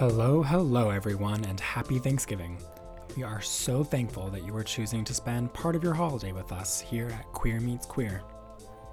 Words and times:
Hello, 0.00 0.42
hello, 0.42 0.88
everyone, 0.88 1.44
and 1.44 1.60
happy 1.60 1.98
Thanksgiving. 1.98 2.56
We 3.18 3.22
are 3.22 3.42
so 3.42 3.84
thankful 3.84 4.30
that 4.30 4.46
you 4.46 4.56
are 4.56 4.64
choosing 4.64 5.04
to 5.04 5.12
spend 5.12 5.52
part 5.52 5.76
of 5.76 5.84
your 5.84 5.92
holiday 5.92 6.32
with 6.32 6.52
us 6.52 6.80
here 6.80 7.08
at 7.08 7.26
Queer 7.34 7.60
Meets 7.60 7.84
Queer. 7.84 8.22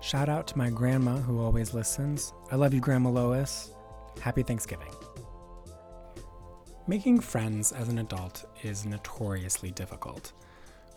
Shout 0.02 0.28
out 0.28 0.48
to 0.48 0.58
my 0.58 0.70
grandma 0.70 1.16
who 1.16 1.40
always 1.40 1.74
listens. 1.74 2.34
I 2.52 2.58
love 2.58 2.74
you, 2.74 2.82
Grandma 2.82 3.10
Lois. 3.10 3.72
Happy 4.20 4.44
Thanksgiving. 4.44 4.92
Making 6.88 7.22
friends 7.22 7.72
as 7.72 7.88
an 7.88 8.00
adult 8.00 8.44
is 8.64 8.86
notoriously 8.86 9.72
difficult. 9.72 10.34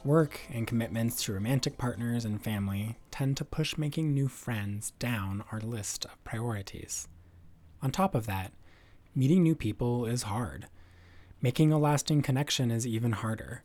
Work 0.05 0.41
and 0.53 0.67
commitments 0.67 1.23
to 1.23 1.35
romantic 1.35 1.79
partners 1.79 2.25
and 2.25 2.43
family 2.43 2.99
tend 3.13 3.37
to 3.37 3.45
push 3.45 3.79
making 3.79 4.13
new 4.13 4.27
friends 4.27 4.91
down 4.99 5.45
our 5.53 5.61
list 5.61 6.05
of 6.07 6.25
priorities. 6.25 7.07
On 7.81 7.93
top 7.93 8.17
of 8.17 8.27
that, 8.27 8.51
meeting 9.15 9.43
new 9.43 9.55
people 9.55 10.07
is 10.07 10.25
hard. 10.25 10.67
Making 11.43 11.73
a 11.73 11.79
lasting 11.79 12.23
connection 12.23 12.71
is 12.71 12.87
even 12.87 13.13
harder. 13.13 13.63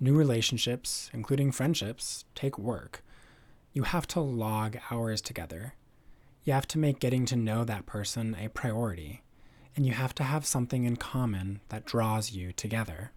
New 0.00 0.14
relationships, 0.14 1.10
including 1.12 1.52
friendships, 1.52 2.24
take 2.34 2.58
work. 2.58 3.04
You 3.72 3.84
have 3.84 4.06
to 4.08 4.20
log 4.20 4.78
hours 4.90 5.20
together. 5.20 5.74
You 6.44 6.52
have 6.52 6.66
to 6.68 6.78
make 6.78 7.00
getting 7.00 7.24
to 7.26 7.36
know 7.36 7.64
that 7.64 7.86
person 7.86 8.36
a 8.38 8.48
priority. 8.48 9.22
And 9.76 9.86
you 9.86 9.92
have 9.92 10.14
to 10.16 10.22
have 10.22 10.46
something 10.46 10.84
in 10.84 10.96
common 10.96 11.60
that 11.68 11.84
draws 11.84 12.32
you 12.32 12.52
together. 12.52 13.12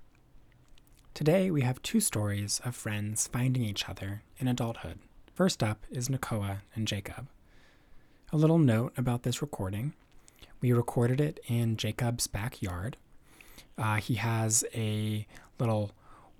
Today, 1.13 1.49
we 1.49 1.61
have 1.61 1.81
two 1.81 1.99
stories 1.99 2.61
of 2.63 2.75
friends 2.75 3.27
finding 3.27 3.63
each 3.63 3.89
other 3.89 4.21
in 4.37 4.47
adulthood. 4.47 4.99
First 5.33 5.63
up 5.63 5.85
is 5.89 6.09
Nakoa 6.09 6.59
and 6.75 6.87
Jacob. 6.87 7.27
A 8.31 8.37
little 8.37 8.59
note 8.59 8.93
about 8.97 9.23
this 9.23 9.41
recording 9.41 9.93
we 10.61 10.71
recorded 10.71 11.21
it 11.21 11.39
in 11.47 11.77
Jacob's 11.77 12.27
backyard. 12.27 12.97
Uh, 13.77 13.95
he 13.95 14.15
has 14.15 14.63
a 14.73 15.27
little 15.59 15.91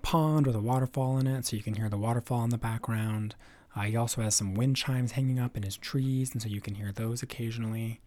pond 0.02 0.46
with 0.46 0.56
a 0.56 0.60
waterfall 0.60 1.18
in 1.18 1.26
it, 1.26 1.46
so 1.46 1.56
you 1.56 1.62
can 1.62 1.74
hear 1.74 1.88
the 1.88 1.96
waterfall 1.96 2.44
in 2.44 2.50
the 2.50 2.58
background. 2.58 3.34
Uh, 3.76 3.82
he 3.82 3.96
also 3.96 4.22
has 4.22 4.34
some 4.34 4.54
wind 4.54 4.76
chimes 4.76 5.12
hanging 5.12 5.38
up 5.38 5.56
in 5.56 5.62
his 5.62 5.76
trees, 5.76 6.32
and 6.32 6.42
so 6.42 6.48
you 6.48 6.60
can 6.60 6.74
hear 6.74 6.90
those 6.92 7.22
occasionally. 7.22 8.00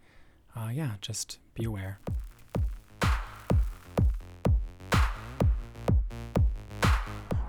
Uh, 0.56 0.70
yeah, 0.74 0.92
just 1.00 1.40
be 1.54 1.64
aware. 1.64 2.00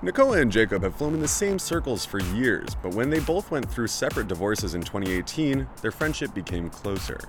Nakoa 0.02 0.42
and 0.42 0.50
Jacob 0.50 0.82
have 0.82 0.96
flown 0.96 1.14
in 1.14 1.20
the 1.20 1.28
same 1.28 1.60
circles 1.60 2.04
for 2.04 2.20
years, 2.34 2.76
but 2.82 2.92
when 2.92 3.08
they 3.08 3.20
both 3.20 3.52
went 3.52 3.70
through 3.70 3.86
separate 3.86 4.26
divorces 4.26 4.74
in 4.74 4.82
2018, 4.82 5.64
their 5.80 5.92
friendship 5.92 6.34
became 6.34 6.68
closer. 6.68 7.20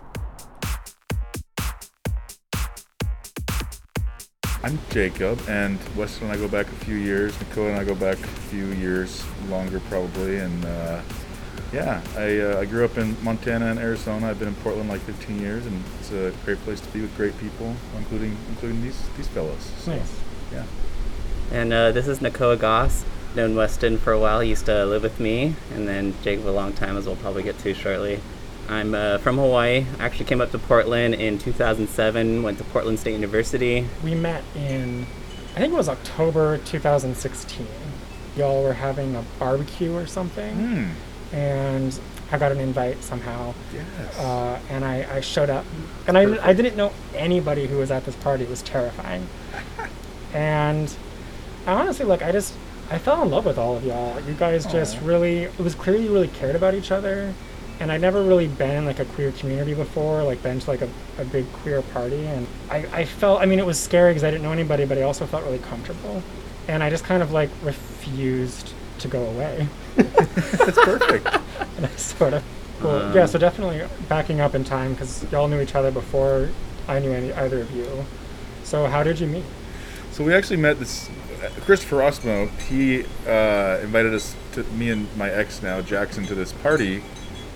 I'm 4.66 4.80
Jacob, 4.92 5.42
and 5.50 5.78
Weston 5.94 6.30
and 6.30 6.34
I 6.34 6.38
go 6.38 6.48
back 6.48 6.68
a 6.68 6.86
few 6.86 6.96
years. 6.96 7.34
Nakoa 7.34 7.72
and 7.72 7.78
I 7.78 7.84
go 7.84 7.96
back 7.96 8.18
a 8.18 8.28
few 8.48 8.68
years 8.68 9.22
longer, 9.50 9.82
probably. 9.90 10.38
And 10.38 10.64
uh, 10.64 11.02
yeah, 11.74 12.02
I, 12.16 12.40
uh, 12.40 12.62
I 12.62 12.66
grew 12.66 12.86
up 12.86 12.98
in 12.98 13.22
Montana 13.22 13.66
and 13.66 13.78
Arizona. 13.78 14.30
I've 14.30 14.40
been 14.40 14.48
in 14.48 14.56
Portland 14.56 14.88
like 14.88 15.02
15 15.02 15.38
years, 15.38 15.66
and 15.66 15.84
it's 16.00 16.14
a 16.14 16.32
great 16.46 16.60
place 16.60 16.80
to 16.80 16.88
be 16.92 17.02
with 17.02 17.14
great 17.18 17.38
people, 17.40 17.76
including 17.98 18.38
including 18.52 18.82
these 18.82 18.98
these 19.18 19.28
fellows. 19.28 19.70
So, 19.80 19.98
Nice. 19.98 20.20
Yeah. 20.54 20.64
And 21.52 21.74
uh, 21.74 21.92
this 21.92 22.08
is 22.08 22.20
Nakoa 22.20 22.58
Goss. 22.58 23.04
Known 23.36 23.56
Weston 23.56 23.98
for 23.98 24.14
a 24.14 24.20
while. 24.20 24.40
He 24.40 24.50
used 24.50 24.68
to 24.68 24.86
live 24.86 25.04
with 25.04 25.20
me, 25.20 25.56
and 25.74 25.90
then 25.90 26.14
Jacob 26.22 26.48
a 26.48 26.52
long 26.52 26.72
time, 26.72 26.96
as 26.96 27.06
we'll 27.06 27.18
probably 27.18 27.44
get 27.44 27.60
to 27.60 27.74
shortly. 27.74 28.22
I'm 28.70 28.96
uh, 28.96 29.18
from 29.20 29.38
Hawaii. 29.38 29.86
I 30.00 30.04
Actually 30.06 30.26
came 30.26 30.42
up 30.42 30.52
to 30.52 30.60
Portland 30.60 31.16
in 31.16 31.38
2007. 31.38 32.44
Went 32.44 32.58
to 32.60 32.64
Portland 32.66 33.00
State 33.00 33.14
University. 33.14 33.86
We 34.04 34.16
met 34.16 34.44
in, 34.56 35.06
I 35.56 35.60
think 35.60 35.74
it 35.74 35.76
was 35.76 35.90
October 35.90 36.58
2016. 36.60 37.68
Y'all 38.38 38.64
were 38.64 38.74
having 38.74 39.16
a 39.16 39.24
barbecue 39.38 39.94
or 39.94 40.08
something, 40.08 40.56
Hmm. 40.56 41.36
and 41.36 42.00
I 42.32 42.38
got 42.40 42.52
an 42.52 42.60
invite 42.60 43.04
somehow. 43.04 43.54
Yes. 43.74 44.18
Uh, 44.20 44.60
and 44.72 44.84
I, 44.84 45.18
I 45.18 45.20
showed 45.22 45.50
up, 45.52 45.66
and 46.08 46.18
I, 46.18 46.48
I 46.48 46.54
didn't 46.54 46.76
know 46.76 46.92
anybody 47.14 47.68
who 47.68 47.78
was 47.78 47.92
at 47.92 48.06
this 48.06 48.16
party. 48.16 48.44
It 48.46 48.50
was 48.50 48.64
terrifying. 48.64 49.28
and 50.34 50.94
I 51.68 51.74
honestly, 51.74 52.06
like, 52.06 52.24
I 52.24 52.32
just, 52.32 52.54
I 52.90 52.98
fell 52.98 53.22
in 53.22 53.30
love 53.30 53.46
with 53.46 53.58
all 53.60 53.78
of 53.78 53.86
y'all. 53.86 54.20
You 54.22 54.34
guys 54.34 54.66
just 54.66 55.00
really, 55.02 55.44
it 55.44 55.60
was 55.60 55.76
clear 55.76 55.96
you 55.98 56.12
really 56.12 56.28
cared 56.30 56.56
about 56.56 56.74
each 56.74 56.92
other. 56.92 57.34
And 57.84 57.92
I'd 57.92 58.00
never 58.00 58.24
really 58.24 58.48
been 58.48 58.78
in 58.78 58.86
like 58.86 59.00
a 59.00 59.06
queer 59.06 59.34
community 59.34 59.74
before, 59.74 60.24
like 60.24 60.42
been 60.42 60.58
to 60.58 60.70
like 60.70 60.82
a, 60.82 60.88
a 61.18 61.26
big 61.26 61.52
queer 61.52 61.82
party. 61.82 62.26
And 62.28 62.48
I, 62.72 62.78
I 62.94 63.04
felt, 63.04 63.42
I 63.42 63.46
mean, 63.46 63.60
it 63.60 63.66
was 63.66 63.78
scary 63.78 64.12
because 64.12 64.24
I 64.24 64.32
didn't 64.32 64.44
know 64.44 64.54
anybody, 64.54 64.86
but 64.86 64.98
I 64.98 65.02
also 65.02 65.26
felt 65.26 65.44
really 65.44 65.60
comfortable. 65.60 66.24
And 66.70 66.82
I 66.82 66.90
just 66.90 67.04
kind 67.04 67.22
of 67.22 67.34
like 67.34 67.50
refused 67.62 68.74
to 69.00 69.10
go 69.10 69.26
away. 69.26 69.68
That's 69.96 70.80
perfect. 70.80 71.28
And 71.76 71.88
I 71.88 71.90
sort 71.96 72.34
of, 72.34 72.44
well, 72.84 73.16
yeah, 73.16 73.26
so 73.26 73.40
definitely 73.40 73.82
backing 74.08 74.40
up 74.40 74.54
in 74.54 74.64
time 74.64 74.94
because 74.94 75.26
y'all 75.32 75.48
knew 75.48 75.60
each 75.60 75.74
other 75.76 75.90
before 75.90 76.50
I 76.88 77.00
knew 77.00 77.12
any 77.12 77.34
either 77.34 77.62
of 77.62 77.72
you. 77.72 78.06
So 78.64 78.86
how 78.86 79.02
did 79.02 79.20
you 79.20 79.28
meet? 79.28 79.44
So 80.12 80.24
we 80.24 80.36
actually 80.36 80.58
met 80.58 80.78
this 80.78 81.10
Christopher 81.62 81.98
Osmo. 81.98 82.48
He 82.62 83.06
uh, 83.28 83.80
invited 83.82 84.14
us 84.14 84.36
to 84.54 84.64
me 84.66 84.92
and 84.92 85.08
my 85.18 85.32
ex 85.32 85.64
now 85.64 85.82
Jackson 85.82 86.26
to 86.28 86.36
this 86.36 86.54
party 86.54 87.02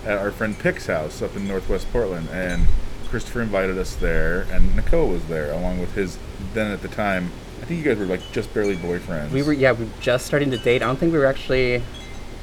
at 0.04 0.18
our 0.18 0.30
friend 0.30 0.58
Pick's 0.58 0.86
house 0.86 1.20
up 1.22 1.36
in 1.36 1.46
Northwest 1.48 1.90
Portland, 1.92 2.28
and 2.30 2.66
Christopher 3.08 3.40
invited 3.42 3.78
us 3.78 3.94
there, 3.96 4.42
and 4.52 4.70
Nakoa 4.72 5.10
was 5.10 5.24
there 5.26 5.52
along 5.52 5.80
with 5.80 5.94
his 5.94 6.18
then 6.54 6.70
at 6.70 6.82
the 6.82 6.88
time. 6.88 7.30
I 7.62 7.64
think 7.64 7.84
you 7.84 7.90
guys 7.90 7.98
were 7.98 8.06
like 8.06 8.20
just 8.32 8.52
barely 8.54 8.76
boyfriends. 8.76 9.30
We 9.30 9.42
were 9.42 9.52
yeah, 9.52 9.72
we 9.72 9.84
were 9.84 9.90
just 10.00 10.26
starting 10.26 10.50
to 10.52 10.58
date. 10.58 10.82
I 10.82 10.86
don't 10.86 10.96
think 10.98 11.12
we 11.12 11.18
were 11.18 11.26
actually 11.26 11.82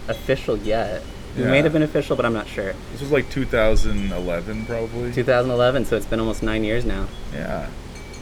official 0.07 0.57
yet. 0.57 1.01
We 1.35 1.43
Yeah. 1.43 1.51
may 1.51 1.61
have 1.61 1.73
been 1.73 1.83
official, 1.83 2.15
but 2.15 2.25
I'm 2.25 2.33
not 2.33 2.47
sure. 2.47 2.73
This 2.91 3.01
was 3.01 3.11
like 3.11 3.29
2011, 3.29 4.65
probably. 4.65 5.11
2011, 5.11 5.85
so 5.85 5.95
it's 5.97 6.05
been 6.05 6.19
almost 6.19 6.43
nine 6.43 6.63
years 6.63 6.85
now. 6.85 7.07
Yeah. 7.33 7.67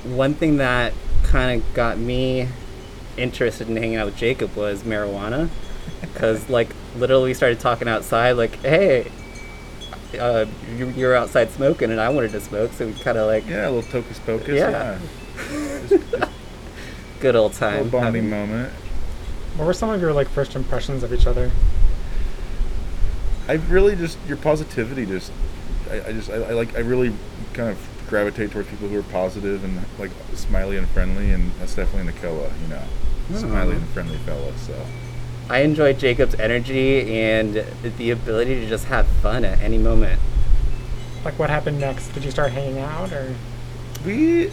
One 0.04 0.34
thing 0.34 0.58
that 0.58 0.94
kind 1.24 1.62
of 1.62 1.74
got 1.74 1.98
me 1.98 2.48
interested 3.18 3.70
in 3.70 3.76
hanging 3.78 3.96
out 3.96 4.06
with 4.08 4.18
Jacob 4.18 4.56
was 4.56 4.82
marijuana, 4.84 5.50
because 6.02 6.50
like 6.50 6.70
literally 6.98 7.30
we 7.30 7.34
started 7.34 7.60
talking 7.60 7.88
outside, 7.88 8.32
like, 8.34 8.60
hey, 8.64 9.12
uh, 10.20 10.46
you, 10.78 10.90
you're 10.90 11.16
outside 11.16 11.50
smoking, 11.52 11.92
and 11.92 12.00
I 12.00 12.10
wanted 12.10 12.32
to 12.32 12.42
smoke, 12.42 12.74
so 12.74 12.86
we 12.88 12.94
kind 12.94 13.18
of 13.18 13.28
like 13.28 13.48
Yeah, 13.48 13.70
a 13.70 13.72
little 13.72 14.02
Tokus 14.02 14.20
Pocus. 14.26 14.50
Yeah. 14.50 15.00
Yeah. 15.52 16.30
good 17.20 17.36
old 17.36 17.54
time. 17.54 17.84
little 17.86 18.00
bonding 18.02 18.24
having- 18.24 18.30
moment. 18.30 18.74
What 19.56 19.66
were 19.66 19.74
some 19.74 19.90
of 19.92 20.02
your 20.02 20.14
like 20.14 20.28
first 20.30 20.56
impressions 20.56 21.04
of 21.04 21.14
each 21.14 21.28
other? 21.28 21.52
I 23.48 23.54
really 23.54 23.96
just 23.96 24.18
your 24.28 24.38
positivity 24.38 25.06
just 25.06 25.32
I, 25.92 25.96
I 26.08 26.12
just 26.14 26.30
I, 26.30 26.36
I 26.36 26.52
like 26.54 26.76
I 26.76 26.80
really 26.80 27.14
kind 27.54 27.70
of 27.70 27.78
gravitate 28.10 28.52
towards 28.52 28.70
people 28.70 28.88
who 28.88 28.98
are 28.98 29.04
positive 29.04 29.64
and 29.64 29.80
like 30.00 30.12
smiley 30.34 30.78
and 30.78 30.88
friendly 30.90 31.32
and 31.32 31.52
that's 31.60 31.76
definitely 31.76 32.12
Nakoa, 32.12 32.52
you 32.62 32.68
know. 32.70 32.84
Smiley 33.40 33.76
and 33.76 33.88
friendly 33.90 34.18
fella, 34.20 34.58
so 34.58 34.74
I 35.50 35.60
enjoyed 35.60 36.00
Jacob's 36.00 36.36
energy 36.36 37.14
and 37.22 37.66
the 37.98 38.12
ability 38.12 38.56
to 38.62 38.68
just 38.70 38.86
have 38.86 39.06
fun 39.08 39.44
at 39.46 39.60
any 39.62 39.78
moment. 39.78 40.20
Like 41.26 41.38
what 41.40 41.50
happened 41.50 41.80
next? 41.80 42.10
Did 42.10 42.24
you 42.26 42.32
start 42.32 42.52
hanging 42.52 42.80
out 42.80 43.12
or? 43.14 43.34
we 44.06 44.52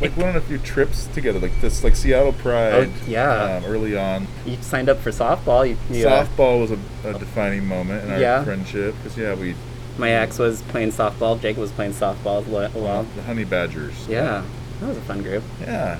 like 0.00 0.14
went 0.16 0.30
on 0.30 0.36
a 0.36 0.40
few 0.40 0.58
trips 0.58 1.06
together, 1.08 1.38
like 1.38 1.60
this 1.60 1.82
like 1.84 1.96
Seattle 1.96 2.32
Pride 2.32 2.88
Oh, 2.88 2.92
yeah. 3.06 3.56
um, 3.58 3.64
early 3.64 3.96
on. 3.96 4.26
You 4.44 4.56
signed 4.60 4.88
up 4.88 4.98
for 4.98 5.10
softball. 5.10 5.68
You, 5.68 5.76
you, 5.90 6.06
uh, 6.08 6.26
Softball 6.26 6.60
was 6.60 6.70
a, 6.72 6.78
a 7.08 7.18
defining 7.18 7.66
moment 7.66 8.04
in 8.04 8.10
our 8.12 8.18
Yeah. 8.20 8.44
friendship 8.44 8.94
because 9.02 9.16
yeah, 9.16 9.34
we 9.34 9.54
my 9.98 10.10
ex 10.10 10.38
was 10.38 10.60
playing 10.62 10.90
softball. 10.92 11.40
Jacob 11.40 11.60
was 11.62 11.72
playing 11.72 11.92
softball 11.92 12.42
as 12.42 12.46
well- 12.46 12.70
well. 12.74 13.02
the 13.16 13.22
Honey 13.22 13.44
Badgers. 13.44 14.06
Yeah, 14.08 14.44
that 14.80 14.86
was 14.88 14.96
a 14.98 15.02
fun 15.02 15.22
group. 15.22 15.42
Yeah, 15.62 15.98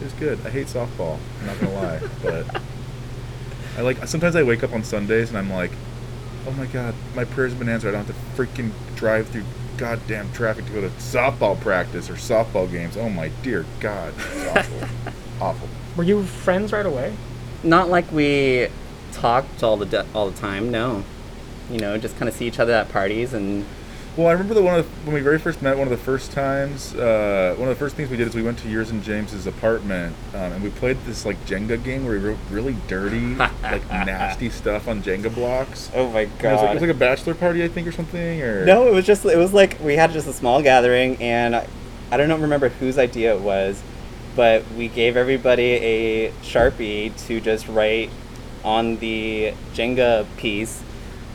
it 0.00 0.04
was 0.04 0.12
good. 0.14 0.38
I 0.44 0.50
hate 0.50 0.66
softball. 0.66 1.18
I'm 1.40 1.46
not 1.46 1.58
gonna 1.60 1.72
lie, 1.74 2.00
but 2.22 2.60
I 3.78 3.82
like. 3.82 4.04
Sometimes 4.08 4.34
I 4.34 4.42
wake 4.42 4.64
up 4.64 4.72
on 4.72 4.82
Sundays 4.82 5.28
and 5.28 5.38
I'm 5.38 5.50
like, 5.50 5.70
oh 6.48 6.50
my 6.50 6.66
god, 6.66 6.96
my 7.14 7.24
prayers 7.24 7.52
have 7.52 7.60
been 7.60 7.68
answered. 7.68 7.94
I 7.94 8.02
don't 8.02 8.06
have 8.06 8.16
to 8.16 8.42
freaking 8.42 8.72
drive 8.96 9.28
through 9.28 9.44
goddamn 9.76 10.32
traffic 10.32 10.66
to 10.66 10.72
go 10.72 10.80
to 10.80 10.88
softball 10.88 11.58
practice 11.60 12.10
or 12.10 12.14
softball 12.14 12.68
games. 12.68 12.96
Oh 12.96 13.08
my 13.08 13.28
dear 13.44 13.64
God, 13.78 14.14
it's 14.18 14.56
awful, 14.56 14.88
awful. 15.40 15.68
Were 15.96 16.02
you 16.02 16.24
friends 16.24 16.72
right 16.72 16.84
away? 16.84 17.14
Not 17.62 17.88
like 17.88 18.10
we 18.10 18.66
talked 19.12 19.62
all 19.62 19.76
the 19.76 19.86
de- 19.86 20.06
all 20.12 20.28
the 20.28 20.36
time. 20.36 20.72
No, 20.72 21.04
you 21.70 21.78
know, 21.78 21.96
just 21.98 22.16
kind 22.16 22.28
of 22.28 22.34
see 22.34 22.48
each 22.48 22.58
other 22.58 22.72
at 22.72 22.88
parties 22.88 23.32
and 23.32 23.64
Well, 24.18 24.26
I 24.26 24.32
remember 24.32 24.54
the 24.54 24.62
one 24.62 24.80
of 24.80 24.84
the, 24.84 25.06
when 25.06 25.14
we 25.14 25.20
very 25.20 25.38
first 25.38 25.62
met. 25.62 25.78
One 25.78 25.86
of 25.86 25.92
the 25.92 26.04
first 26.04 26.32
times, 26.32 26.92
uh, 26.92 27.54
one 27.56 27.68
of 27.68 27.76
the 27.76 27.78
first 27.78 27.94
things 27.94 28.10
we 28.10 28.16
did 28.16 28.26
is 28.26 28.34
we 28.34 28.42
went 28.42 28.58
to 28.58 28.68
yours 28.68 28.90
and 28.90 29.00
James's 29.00 29.46
apartment, 29.46 30.16
um, 30.34 30.54
and 30.54 30.60
we 30.64 30.70
played 30.70 30.96
this 31.04 31.24
like 31.24 31.36
Jenga 31.46 31.80
game 31.84 32.04
where 32.04 32.18
we 32.18 32.26
wrote 32.26 32.38
really 32.50 32.74
dirty, 32.88 33.36
like 33.36 33.88
nasty 33.88 34.50
stuff 34.50 34.88
on 34.88 35.04
Jenga 35.04 35.32
blocks. 35.32 35.92
oh 35.94 36.10
my 36.10 36.24
god! 36.24 36.44
It 36.44 36.52
was, 36.52 36.62
like, 36.62 36.70
it 36.70 36.74
was 36.74 36.82
like 36.82 36.90
a 36.90 36.94
bachelor 36.94 37.34
party, 37.36 37.62
I 37.62 37.68
think, 37.68 37.86
or 37.86 37.92
something. 37.92 38.42
Or 38.42 38.64
no, 38.64 38.88
it 38.88 38.92
was 38.92 39.06
just 39.06 39.24
it 39.24 39.38
was 39.38 39.52
like 39.52 39.78
we 39.78 39.94
had 39.94 40.10
just 40.10 40.26
a 40.26 40.32
small 40.32 40.62
gathering 40.62 41.14
and 41.22 41.54
I 42.10 42.16
don't 42.16 42.42
remember 42.42 42.70
whose 42.70 42.98
idea 42.98 43.36
it 43.36 43.40
was, 43.40 43.80
but 44.34 44.68
we 44.72 44.88
gave 44.88 45.16
everybody 45.16 45.62
a 45.62 46.30
sharpie 46.42 47.16
to 47.28 47.40
just 47.40 47.68
write 47.68 48.10
on 48.64 48.96
the 48.96 49.54
Jenga 49.74 50.26
piece 50.38 50.82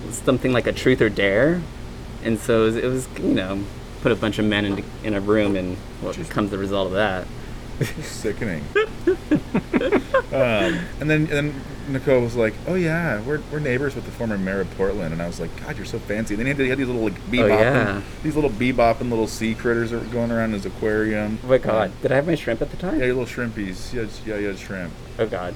something 0.09 0.51
like 0.51 0.68
a 0.68 0.74
truth 0.74 1.01
or 1.01 1.07
dare, 1.07 1.62
and 2.23 2.39
so 2.39 2.63
it 2.63 2.65
was, 2.65 2.75
it 2.75 2.85
was 2.85 3.07
you 3.19 3.33
know 3.33 3.63
put 4.01 4.11
a 4.11 4.15
bunch 4.15 4.37
of 4.37 4.45
men 4.45 4.65
in, 4.65 4.83
in 5.03 5.13
a 5.13 5.21
room 5.21 5.55
and 5.55 5.77
what 6.01 6.17
comes 6.29 6.51
the 6.51 6.57
result 6.57 6.87
of 6.87 6.93
that. 6.93 7.25
Sickening. 8.03 8.63
um, 9.07 10.79
and 10.99 11.09
then 11.09 11.27
and 11.27 11.29
then 11.29 11.61
Nakoa 11.89 12.21
was 12.21 12.35
like, 12.35 12.53
"Oh 12.67 12.75
yeah, 12.75 13.21
we're, 13.21 13.41
we're 13.51 13.59
neighbors 13.59 13.95
with 13.95 14.05
the 14.05 14.11
former 14.11 14.37
mayor 14.37 14.61
of 14.61 14.77
Portland," 14.77 15.11
and 15.11 15.21
I 15.21 15.27
was 15.27 15.39
like, 15.39 15.49
"God, 15.65 15.77
you're 15.77 15.85
so 15.85 15.99
fancy." 15.99 16.35
And 16.35 16.39
then 16.39 16.45
he 16.45 16.49
had, 16.51 16.59
he 16.59 16.69
had 16.69 16.77
these 16.77 16.87
little 16.87 17.01
like 17.01 17.19
bebopping, 17.31 17.49
yeah. 17.49 18.01
these 18.21 18.35
little 18.35 18.49
bebopping 18.49 19.09
little 19.09 19.27
sea 19.27 19.55
critters 19.55 19.91
that 19.91 19.99
were 19.99 20.13
going 20.13 20.31
around 20.31 20.53
his 20.53 20.65
aquarium. 20.65 21.39
Oh 21.43 21.47
my 21.47 21.57
god, 21.57 21.91
did 22.01 22.11
I 22.11 22.15
have 22.15 22.27
my 22.27 22.35
shrimp 22.35 22.61
at 22.61 22.71
the 22.71 22.77
time? 22.77 22.99
Yeah, 22.99 23.07
your 23.07 23.15
little 23.15 23.33
shrimpies. 23.33 23.93
Yeah, 23.93 24.05
yeah, 24.25 24.49
yeah, 24.49 24.55
shrimp. 24.55 24.93
Oh 25.19 25.27
god. 25.27 25.55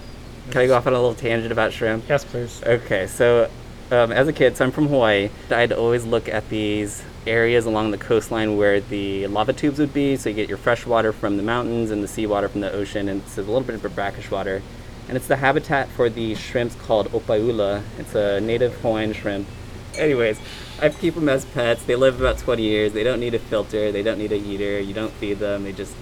Can 0.51 0.61
I 0.61 0.67
go 0.67 0.77
off 0.77 0.87
on 0.87 0.93
a 0.93 0.95
little 0.95 1.13
tangent 1.13 1.51
about 1.51 1.73
shrimp? 1.73 2.07
Yes, 2.07 2.23
please. 2.23 2.63
Okay, 2.63 3.05
so 3.07 3.49
um, 3.91 4.11
as 4.11 4.27
a 4.27 4.33
kid, 4.33 4.57
so 4.57 4.65
I'm 4.65 4.71
from 4.71 4.87
Hawaii. 4.87 5.29
I'd 5.49 5.71
always 5.71 6.05
look 6.05 6.27
at 6.27 6.49
these 6.49 7.03
areas 7.25 7.65
along 7.65 7.91
the 7.91 7.97
coastline 7.97 8.57
where 8.57 8.79
the 8.79 9.27
lava 9.27 9.53
tubes 9.53 9.79
would 9.79 9.93
be. 9.93 10.15
So 10.15 10.29
you 10.29 10.35
get 10.35 10.49
your 10.49 10.57
fresh 10.57 10.85
water 10.85 11.11
from 11.13 11.37
the 11.37 11.43
mountains 11.43 11.91
and 11.91 12.03
the 12.03 12.07
seawater 12.07 12.49
from 12.49 12.61
the 12.61 12.71
ocean, 12.71 13.09
and 13.09 13.21
it's 13.21 13.37
a 13.37 13.41
little 13.41 13.61
bit 13.61 13.75
of 13.75 13.85
a 13.85 13.89
brackish 13.89 14.31
water. 14.31 14.61
And 15.07 15.15
it's 15.15 15.27
the 15.27 15.37
habitat 15.37 15.87
for 15.89 16.09
the 16.09 16.35
shrimps 16.35 16.75
called 16.75 17.11
opaeula. 17.11 17.81
It's 17.97 18.13
a 18.13 18.41
native 18.41 18.75
Hawaiian 18.81 19.13
shrimp. 19.13 19.47
Anyways, 19.95 20.39
I 20.81 20.89
keep 20.89 21.15
them 21.15 21.29
as 21.29 21.45
pets. 21.45 21.85
They 21.85 21.95
live 21.95 22.19
about 22.19 22.37
20 22.39 22.61
years. 22.61 22.93
They 22.93 23.03
don't 23.03 23.19
need 23.19 23.33
a 23.33 23.39
filter. 23.39 23.91
They 23.91 24.03
don't 24.03 24.17
need 24.17 24.31
a 24.31 24.37
heater. 24.37 24.79
You 24.79 24.93
don't 24.93 25.13
feed 25.13 25.39
them. 25.39 25.63
They 25.63 25.71
just 25.71 25.95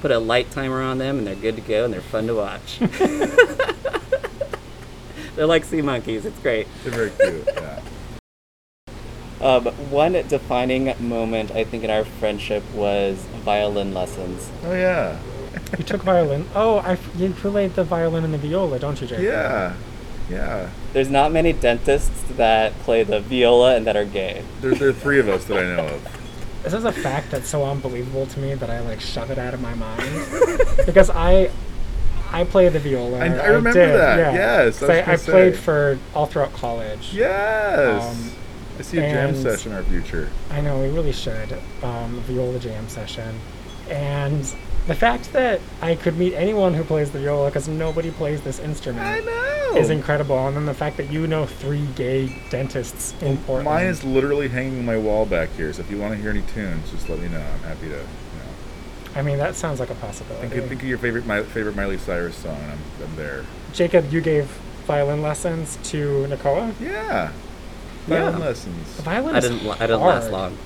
put 0.00 0.10
a 0.10 0.18
light 0.18 0.50
timer 0.50 0.82
on 0.82 0.98
them, 0.98 1.18
and 1.18 1.26
they're 1.26 1.34
good 1.36 1.56
to 1.56 1.62
go, 1.62 1.84
and 1.84 1.94
they're 1.94 2.00
fun 2.00 2.26
to 2.26 2.34
watch. 2.34 2.80
they're 5.38 5.46
like 5.46 5.64
sea 5.64 5.80
monkeys. 5.82 6.26
It's 6.26 6.38
great. 6.40 6.66
They're 6.82 6.92
very 6.92 7.10
cute. 7.10 7.48
Yeah. 7.54 7.80
Um, 9.40 9.66
one 9.88 10.14
defining 10.26 10.92
moment, 10.98 11.52
I 11.52 11.62
think, 11.62 11.84
in 11.84 11.90
our 11.90 12.04
friendship 12.04 12.64
was 12.74 13.18
violin 13.44 13.94
lessons. 13.94 14.50
Oh 14.64 14.72
yeah. 14.72 15.16
You 15.78 15.84
took 15.84 16.02
violin. 16.02 16.46
Oh, 16.56 16.78
I 16.78 16.98
you 17.16 17.30
played 17.30 17.74
the 17.74 17.84
violin 17.84 18.24
and 18.24 18.34
the 18.34 18.38
viola, 18.38 18.80
don't 18.80 19.00
you, 19.00 19.06
Jake? 19.06 19.20
Yeah. 19.20 19.76
Yeah. 20.28 20.70
There's 20.92 21.08
not 21.08 21.30
many 21.30 21.52
dentists 21.52 22.22
that 22.36 22.76
play 22.80 23.04
the 23.04 23.20
viola 23.20 23.76
and 23.76 23.86
that 23.86 23.96
are 23.96 24.04
gay. 24.04 24.42
There, 24.60 24.74
there 24.74 24.88
are 24.88 24.92
three 24.92 25.20
of 25.20 25.28
us 25.28 25.44
that 25.44 25.58
I 25.58 25.76
know 25.76 25.86
of. 25.86 26.62
This 26.64 26.74
is 26.74 26.84
a 26.84 26.92
fact 26.92 27.30
that's 27.30 27.48
so 27.48 27.64
unbelievable 27.64 28.26
to 28.26 28.40
me 28.40 28.54
that 28.54 28.68
I 28.68 28.80
like 28.80 29.00
shove 29.00 29.30
it 29.30 29.38
out 29.38 29.54
of 29.54 29.62
my 29.62 29.74
mind 29.74 30.26
because 30.86 31.10
I 31.10 31.50
I 32.30 32.44
play 32.44 32.68
the 32.68 32.78
viola. 32.78 33.18
I- 33.20 33.24
I 33.26 33.46
remember 33.46 33.72
did, 33.72 33.94
that, 33.98 34.18
Yeah. 34.18 34.32
yes, 34.32 34.82
I 34.82 34.98
I, 35.00 35.12
I 35.12 35.16
played 35.16 35.56
for 35.56 35.98
all 36.14 36.26
throughout 36.26 36.52
college. 36.54 37.10
Yes. 37.12 38.02
Um, 38.04 38.30
I 38.78 38.82
see 38.82 38.98
a 38.98 39.00
jam 39.00 39.34
session 39.34 39.72
in 39.72 39.78
our 39.78 39.84
future. 39.84 40.28
I 40.50 40.60
know 40.60 40.78
we 40.78 40.88
really 40.88 41.12
should 41.12 41.58
um, 41.82 42.20
viola 42.26 42.58
jam 42.60 42.88
session, 42.88 43.40
and 43.90 44.44
the 44.86 44.94
fact 44.94 45.32
that 45.32 45.60
I 45.82 45.94
could 45.96 46.16
meet 46.16 46.34
anyone 46.34 46.74
who 46.74 46.84
plays 46.84 47.10
the 47.10 47.18
viola 47.18 47.48
because 47.50 47.66
nobody 47.68 48.10
plays 48.10 48.40
this 48.42 48.58
instrument 48.60 49.04
I 49.04 49.18
know. 49.20 49.76
is 49.76 49.90
incredible. 49.90 50.46
And 50.46 50.56
then 50.56 50.64
the 50.66 50.74
fact 50.74 50.96
that 50.98 51.10
you 51.10 51.26
know 51.26 51.44
three 51.44 51.86
gay 51.96 52.34
dentists 52.50 53.14
in 53.20 53.36
Portland. 53.38 53.64
Mine 53.64 53.86
is 53.86 54.04
literally 54.04 54.48
hanging 54.48 54.78
on 54.78 54.84
my 54.86 54.96
wall 54.96 55.26
back 55.26 55.50
here. 55.56 55.72
So 55.72 55.80
if 55.82 55.90
you 55.90 55.98
want 55.98 56.14
to 56.14 56.20
hear 56.20 56.30
any 56.30 56.42
tunes, 56.42 56.90
just 56.90 57.08
let 57.08 57.18
me 57.18 57.28
know. 57.28 57.40
I'm 57.40 57.60
happy 57.60 57.88
to. 57.88 58.00
You 59.10 59.14
know, 59.14 59.20
I 59.20 59.22
mean, 59.22 59.38
that 59.38 59.54
sounds 59.54 59.80
like 59.80 59.90
a 59.90 59.94
possibility. 59.94 60.48
think, 60.48 60.62
of- 60.62 60.68
think 60.68 60.82
of 60.82 60.88
your 60.88 60.98
favorite, 60.98 61.26
my 61.26 61.42
favorite 61.42 61.76
Miley 61.76 61.98
Cyrus 61.98 62.36
song, 62.36 62.56
and 62.62 62.72
I'm, 62.72 62.78
I'm 63.02 63.16
there. 63.16 63.44
Jacob, 63.72 64.12
you 64.12 64.20
gave 64.20 64.46
violin 64.86 65.22
lessons 65.22 65.78
to 65.90 66.26
Nakoa. 66.28 66.72
Yeah. 66.80 66.90
Yeah. 66.90 67.30
Violin 68.06 68.40
lessons. 68.40 68.96
The 68.96 69.02
violin 69.02 69.34
I 69.34 69.38
is 69.38 69.44
didn't. 69.48 69.66
I 69.68 69.86
didn't 69.86 70.00
last 70.00 70.30
hard. 70.30 70.32
long. 70.32 70.58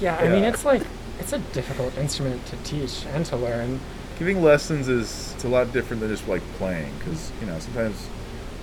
Yeah, 0.00 0.16
I 0.16 0.28
mean, 0.28 0.44
it's 0.44 0.64
like 0.64 0.82
it's 1.20 1.32
a 1.32 1.38
difficult 1.38 1.96
instrument 1.98 2.44
to 2.46 2.56
teach 2.64 3.04
and 3.12 3.24
to 3.26 3.36
learn. 3.36 3.78
Giving 4.18 4.42
lessons 4.42 4.88
is 4.88 5.32
it's 5.34 5.44
a 5.44 5.48
lot 5.48 5.72
different 5.72 6.00
than 6.00 6.08
just 6.10 6.26
like 6.28 6.42
playing, 6.58 6.92
because 6.98 7.30
you 7.40 7.46
know 7.46 7.58
sometimes 7.58 8.08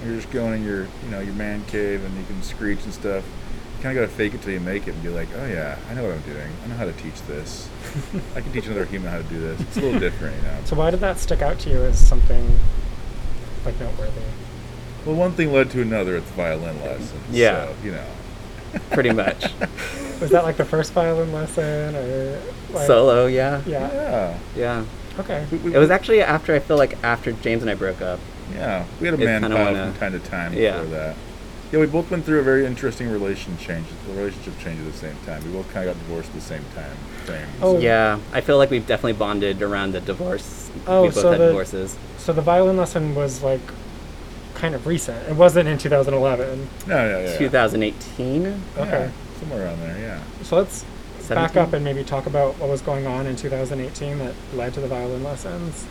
you're 0.04 0.16
just 0.16 0.32
going 0.32 0.54
in 0.62 0.64
your 0.68 0.84
you 1.04 1.10
know 1.12 1.20
your 1.20 1.34
man 1.36 1.64
cave 1.66 2.04
and 2.04 2.18
you 2.18 2.24
can 2.26 2.42
screech 2.42 2.84
and 2.84 2.94
stuff. 2.94 3.24
You 3.80 3.84
kind 3.84 3.98
of 3.98 4.04
got 4.04 4.12
to 4.12 4.18
fake 4.18 4.34
it 4.34 4.42
till 4.42 4.52
you 4.52 4.60
make 4.60 4.90
it 4.90 4.94
and 4.94 5.02
be 5.02 5.08
like, 5.08 5.30
oh 5.38 5.46
yeah, 5.46 5.80
I 5.90 5.94
know 5.94 6.04
what 6.04 6.12
I'm 6.12 6.22
doing. 6.24 6.52
I 6.66 6.68
know 6.68 6.76
how 6.76 6.84
to 6.84 6.92
teach 6.92 7.22
this. 7.28 7.70
I 8.36 8.42
can 8.42 8.52
teach 8.52 8.66
another 8.66 8.84
human 8.84 9.10
how 9.10 9.20
to 9.20 9.24
do 9.24 9.40
this. 9.40 9.62
It's 9.62 9.78
a 9.78 9.80
little 9.80 10.02
different, 10.02 10.36
you 10.36 10.42
know. 10.42 10.58
So 10.66 10.76
why 10.76 10.92
did 10.92 11.00
that 11.00 11.18
stick 11.18 11.42
out 11.42 11.60
to 11.60 11.70
you 11.70 11.82
as 11.84 11.98
something 11.98 12.60
like 13.64 13.80
noteworthy? 13.80 14.20
Well, 15.06 15.16
one 15.16 15.32
thing 15.32 15.54
led 15.54 15.72
to 15.72 15.82
another 15.82 16.18
at 16.18 16.26
the 16.26 16.34
violin 16.34 16.82
lessons. 16.82 17.24
Yeah. 17.32 17.68
So, 17.68 17.76
you 17.86 17.92
know. 17.94 18.06
Pretty 18.92 19.12
much. 19.12 19.44
Was 20.20 20.32
that 20.32 20.44
like 20.44 20.58
the 20.58 20.66
first 20.66 20.92
violin 20.92 21.32
lesson 21.32 21.96
or 21.96 22.42
like, 22.72 22.86
Solo, 22.86 23.28
yeah, 23.28 23.62
Yeah. 23.66 23.94
Yeah. 23.94 24.40
yeah. 24.58 24.86
Okay. 25.20 25.48
We, 25.54 25.58
we, 25.60 25.76
It 25.76 25.78
was 25.78 25.90
actually 25.90 26.22
after 26.22 26.54
I 26.54 26.60
feel 26.60 26.76
like 26.76 27.02
after 27.02 27.32
James 27.32 27.62
and 27.62 27.72
I 27.72 27.76
broke 27.76 28.02
up. 28.02 28.20
Yeah. 28.54 28.86
We 29.00 29.08
had 29.08 29.14
a 29.14 29.18
man 29.18 29.42
kinda 29.42 29.56
pile 29.56 29.92
from 29.92 30.00
time 30.00 30.12
to 30.12 30.20
time 30.20 30.54
yeah. 30.54 30.82
before 30.82 30.98
that. 30.98 31.16
Yeah, 31.72 31.80
we 31.80 31.86
both 31.86 32.10
went 32.10 32.26
through 32.26 32.40
a 32.40 32.44
very 32.44 32.66
interesting 32.66 33.10
relation 33.12 33.56
change, 33.58 33.86
relationship 34.10 34.58
change 34.60 34.80
at 34.80 34.92
the 34.92 34.98
same 34.98 35.16
time. 35.26 35.44
We 35.46 35.52
both 35.52 35.72
kind 35.72 35.88
of 35.88 35.96
got 35.96 36.04
divorced 36.08 36.30
at 36.30 36.36
the 36.36 36.42
same 36.42 36.64
time. 36.74 36.96
Same, 37.28 37.46
Oh. 37.62 37.78
Yeah, 37.78 38.18
I 38.34 38.42
feel 38.42 38.58
like 38.58 38.72
we've 38.72 38.88
definitely 38.88 39.14
bonded 39.14 39.62
around 39.62 39.92
the 39.92 40.02
divorce. 40.02 40.72
Oh, 40.88 41.04
we 41.04 41.08
both 41.10 41.16
so 41.16 41.32
had 41.32 41.40
the- 41.40 41.48
divorces. 41.48 41.96
So 42.18 42.34
the 42.34 42.42
violin 42.42 42.76
lesson 42.78 43.14
was 43.14 43.44
like 43.44 43.62
kind 44.56 44.74
of 44.74 44.88
recent. 44.88 45.30
It 45.30 45.36
wasn't 45.36 45.70
in 45.70 45.78
2011. 45.78 46.68
No, 46.88 46.96
yeah, 46.96 47.20
yeah. 47.30 47.38
2018. 47.38 48.42
Yeah, 48.44 48.54
Okay. 48.82 49.10
somewhere 49.40 49.66
around 49.66 49.80
there, 49.82 49.98
yeah. 50.00 50.20
So 50.44 50.58
let's 50.58 50.84
back 51.30 51.56
up 51.56 51.74
and 51.74 51.86
maybe 51.86 52.04
talk 52.04 52.26
about 52.26 52.58
what 52.58 52.68
was 52.70 52.82
going 52.82 53.06
on 53.06 53.28
in 53.28 53.36
2018 53.36 54.18
that 54.18 54.34
led 54.56 54.74
to 54.74 54.80
the 54.82 54.88
violin 54.88 55.24
lessons. 55.24 55.86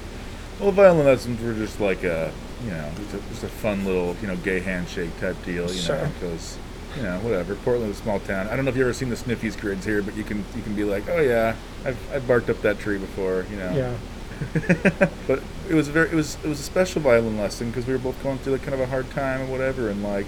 Well, 0.58 0.70
the 0.72 0.76
violin 0.82 1.06
lessons 1.06 1.40
were 1.40 1.54
just 1.54 1.81
like 1.81 2.02
a, 2.02 2.32
you 2.64 2.70
know, 2.70 2.90
just 2.96 3.14
a, 3.14 3.19
just 3.31 3.44
a 3.44 3.49
fun 3.49 3.84
little, 3.84 4.16
you 4.20 4.26
know, 4.28 4.37
gay 4.37 4.60
handshake 4.60 5.10
type 5.20 5.37
deal, 5.44 5.62
you 5.62 5.66
know, 5.66 5.66
Sure. 5.99 6.10
because, 6.20 6.58
you 6.96 7.02
know, 7.02 7.19
whatever. 7.20 7.55
Portland's 7.56 7.99
a 7.99 8.02
small 8.02 8.19
town. 8.20 8.48
I 8.48 8.56
don't 8.56 8.65
know 8.65 8.70
if 8.70 8.77
you've 8.77 8.86
ever 8.86 8.94
seen 8.94 9.10
the 9.10 9.17
Sniffies 9.17 9.58
grids 9.58 9.84
here, 9.84 10.03
but 10.03 10.17
you 10.17 10.24
can 10.24 10.44
you 10.56 10.62
can 10.62 10.74
be 10.74 10.84
like, 10.84 11.08
oh 11.08 11.20
yeah, 11.20 11.55
I've, 11.84 11.98
I've 12.12 12.27
barked 12.27 12.50
up 12.50 12.60
that 12.62 12.79
tree 12.79 12.98
before, 12.98 13.44
you 13.50 13.56
know. 13.56 13.72
Yeah. 13.77 13.96
but 15.27 15.43
it 15.69 15.74
was 15.74 15.88
a 15.88 15.93
very 15.93 16.08
it 16.10 16.15
was 16.15 16.36
it 16.44 16.48
was 16.48 16.60
a 16.60 16.62
special 16.62 17.03
violin 17.03 17.36
lesson 17.38 17.69
because 17.70 17.86
we 17.86 17.93
were 17.93 17.98
both 17.98 18.20
going 18.22 18.38
through 18.38 18.53
like 18.53 18.62
kind 18.62 18.74
of 18.74 18.81
a 18.81 18.86
hard 18.86 19.10
time 19.10 19.43
or 19.43 19.46
whatever, 19.46 19.88
and 19.88 20.03
like, 20.03 20.27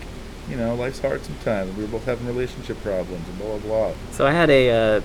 you 0.49 0.57
know, 0.57 0.75
life's 0.75 0.99
hard 1.01 1.25
sometimes. 1.25 1.69
and 1.69 1.79
We 1.79 1.85
were 1.85 1.91
both 1.91 2.05
having 2.07 2.27
relationship 2.27 2.81
problems 2.83 3.27
and 3.29 3.39
blah 3.39 3.59
blah 3.59 3.91
blah. 3.91 3.93
So 4.13 4.27
I 4.27 4.33
had 4.33 4.51
a 4.51 4.97
uh, 4.97 5.01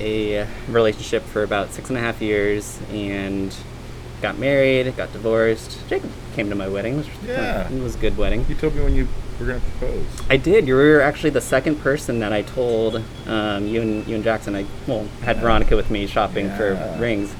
a 0.00 0.46
relationship 0.68 1.22
for 1.24 1.42
about 1.42 1.72
six 1.72 1.88
and 1.90 1.98
a 1.98 2.00
half 2.00 2.22
years 2.22 2.78
and 2.90 3.54
got 4.22 4.38
married, 4.38 4.94
got 4.96 5.12
divorced. 5.12 5.78
Jacob 5.88 6.10
came 6.34 6.48
to 6.50 6.54
my 6.56 6.68
wedding. 6.68 6.96
Which 6.98 7.06
was, 7.06 7.28
Yeah. 7.28 7.68
it 7.70 7.82
was 7.82 7.94
a 7.94 7.98
good 7.98 8.16
wedding. 8.16 8.44
You 8.48 8.54
told 8.54 8.74
me 8.74 8.82
when 8.82 8.94
you 8.94 9.08
were 9.38 9.46
gonna 9.46 9.60
propose. 9.78 10.04
I 10.28 10.36
did. 10.36 10.66
You 10.66 10.74
were 10.74 11.00
actually 11.00 11.30
the 11.30 11.40
second 11.40 11.76
person 11.76 12.18
that 12.20 12.32
I 12.32 12.42
told. 12.42 13.02
Um, 13.26 13.66
you 13.66 13.80
and 13.82 14.06
you 14.06 14.14
and 14.16 14.24
Jackson. 14.24 14.54
I 14.56 14.66
well 14.86 15.06
had 15.22 15.36
Yeah. 15.36 15.42
Veronica 15.42 15.76
with 15.76 15.90
me 15.90 16.06
shopping 16.06 16.46
Yeah. 16.46 16.56
for 16.56 16.96
rings, 17.00 17.34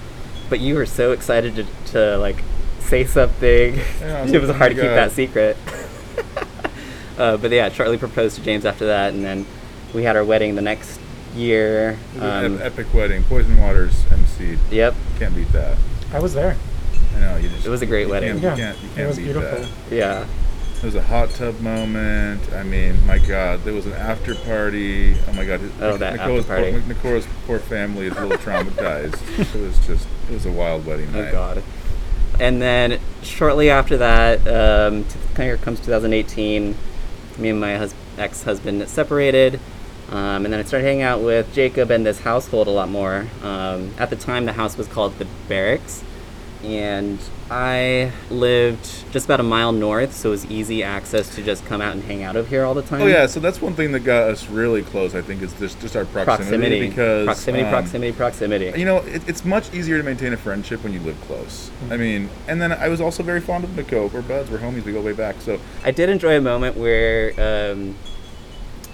but 0.49 0.61
you 0.61 0.75
were 0.77 0.87
so 0.87 1.13
excited 1.13 1.57
to, 1.57 1.67
to 1.93 2.19
like 2.19 2.43
say 2.81 3.05
something. 3.05 3.77
Yeah, 4.01 4.25
it 4.33 4.41
was 4.41 4.51
hard 4.51 4.73
"Oh 4.73 4.75
to 4.77 4.81
my 4.83 4.83
keep 4.83 4.91
God." 4.91 4.97
that 4.97 5.13
secret. 5.13 5.57
uh, 7.19 7.37
but 7.37 7.51
yeah, 7.51 7.69
Charlie 7.69 7.99
proposed 7.99 8.37
to 8.37 8.43
James 8.43 8.65
after 8.65 8.87
that, 8.87 9.13
and 9.13 9.25
then 9.25 9.47
we 9.95 10.05
had 10.05 10.17
our 10.17 10.25
wedding 10.25 10.55
the 10.55 10.63
next 10.63 11.01
year. 11.35 11.99
It 12.15 12.21
was 12.21 12.45
an 12.45 12.53
Um, 12.57 12.63
epic 12.63 12.87
wedding. 12.95 13.25
Poison 13.25 13.61
Waters 13.61 14.05
MC. 14.13 14.59
yep, 14.71 14.95
Can't 15.19 15.35
beat 15.35 15.53
that. 15.53 15.77
I 16.13 16.21
was 16.21 16.35
there. 16.35 16.57
I 17.19 17.33
know 17.33 17.37
you 17.37 17.49
just. 17.49 17.67
It 17.67 17.71
was 17.71 17.83
a 17.83 17.87
great 17.87 18.07
you 18.07 18.13
wedding. 18.13 18.41
Can't, 18.41 18.59
Yeah, 18.59 18.73
you 18.73 18.79
can't, 18.79 18.83
you 18.83 18.89
it 18.91 18.95
can't 18.95 19.09
was 19.09 19.17
beat 19.17 19.25
beautiful. 19.25 19.59
That. 19.61 19.69
yeah. 19.91 20.27
There 20.81 20.87
was 20.87 20.95
a 20.95 21.03
hot 21.03 21.31
tub 21.31 21.59
moment. 21.61 22.53
I 22.53 22.63
mean, 22.63 23.05
my 23.05 23.19
God, 23.19 23.65
there 23.65 23.75
was 23.75 23.87
an 23.87 23.95
after 23.95 24.35
party. 24.37 25.17
Oh 25.27 25.33
my 25.33 25.45
God. 25.45 25.61
Oh, 25.81 25.97
that 25.97 26.19
Nakoa's 26.21 26.49
after 26.49 26.71
party. 26.71 26.71
Poor, 26.71 26.81
Nakoa's 27.19 27.27
poor 27.47 27.59
family 27.59 28.07
is 28.07 28.17
a 28.17 28.21
little 28.21 28.39
traumatized. 28.39 29.21
it 29.55 29.61
was 29.61 29.77
just, 29.87 30.07
it 30.31 30.35
was 30.35 30.47
a 30.47 30.53
wild 30.53 30.87
wedding 30.87 31.11
night. 31.13 31.29
Oh. 31.29 31.33
God. 31.33 31.63
And 32.39 32.63
then 32.63 33.01
shortly 33.23 33.71
after 33.71 33.97
that, 33.97 34.47
um, 34.47 35.05
t- 35.05 35.43
here 35.43 35.57
comes 35.57 35.81
2018. 35.81 36.77
Me 37.39 37.49
and 37.49 37.61
my 37.61 37.77
hus- 37.77 37.95
ex-husband 38.17 38.89
separated, 38.89 39.59
um, 40.11 40.45
and 40.45 40.53
then 40.53 40.59
I 40.61 40.63
started 40.65 40.87
hanging 40.87 41.03
out 41.03 41.21
with 41.23 41.53
Jacob 41.53 41.91
and 41.91 42.05
this 42.07 42.21
household 42.21 42.67
a 42.67 42.71
lot 42.71 42.89
more. 42.89 43.27
Um, 43.43 43.93
at 43.99 44.11
the 44.11 44.17
time, 44.17 44.45
the 44.47 44.53
house 44.53 44.77
was 44.77 44.87
called 44.89 45.19
the 45.19 45.27
Barracks, 45.49 46.03
and 46.63 47.19
I 47.51 48.13
lived 48.31 49.11
just 49.13 49.27
about 49.27 49.41
a 49.41 49.45
mile 49.45 49.73
north, 49.73 50.15
so 50.15 50.29
it 50.29 50.33
was 50.33 50.47
easy 50.47 50.83
access 50.83 51.35
to 51.37 51.43
just 51.43 51.65
come 51.67 51.81
out 51.81 51.95
and 51.95 52.03
hang 52.05 52.23
out 52.23 52.37
of 52.37 52.49
here 52.49 52.65
all 52.65 52.75
the 52.75 52.83
time. 52.83 53.03
Oh 53.03 53.07
yeah, 53.07 53.27
so 53.27 53.41
that's 53.41 53.63
one 53.63 53.75
thing 53.75 53.93
that 53.93 54.01
got 54.01 54.31
us 54.31 54.49
really 54.49 54.83
close. 54.83 55.15
I 55.15 55.23
think 55.23 55.41
is 55.43 55.53
just 55.55 55.81
just 55.81 55.97
our 55.97 56.05
proximity, 56.05 56.25
proximity, 56.25 56.89
because 56.89 57.25
proximity, 57.27 57.65
um, 57.65 57.71
proximity, 57.71 58.13
proximity. 58.13 58.79
You 58.79 58.85
know, 58.85 58.99
it, 58.99 59.29
it's 59.29 59.45
much 59.45 59.73
easier 59.73 59.99
to 59.99 60.03
maintain 60.03 60.33
a 60.33 60.37
friendship 60.37 60.83
when 60.83 60.93
you 60.93 61.01
live 61.01 61.21
close. 61.23 61.71
I 61.91 61.97
mean, 61.97 62.29
and 62.49 62.61
then 62.61 62.73
I 62.73 62.89
was 62.89 63.01
also 63.01 63.23
very 63.23 63.41
fond 63.41 63.65
of 63.65 63.77
Nico. 63.77 64.09
We're 64.09 64.23
buds. 64.23 64.51
We're 64.51 64.59
homies. 64.59 64.85
We 64.85 64.93
go 64.93 65.01
way 65.01 65.13
back. 65.13 65.41
So 65.41 65.61
I 65.85 65.91
did 65.91 66.09
enjoy 66.09 66.37
a 66.37 66.41
moment 66.41 66.77
where 66.77 67.33
um, 67.39 67.97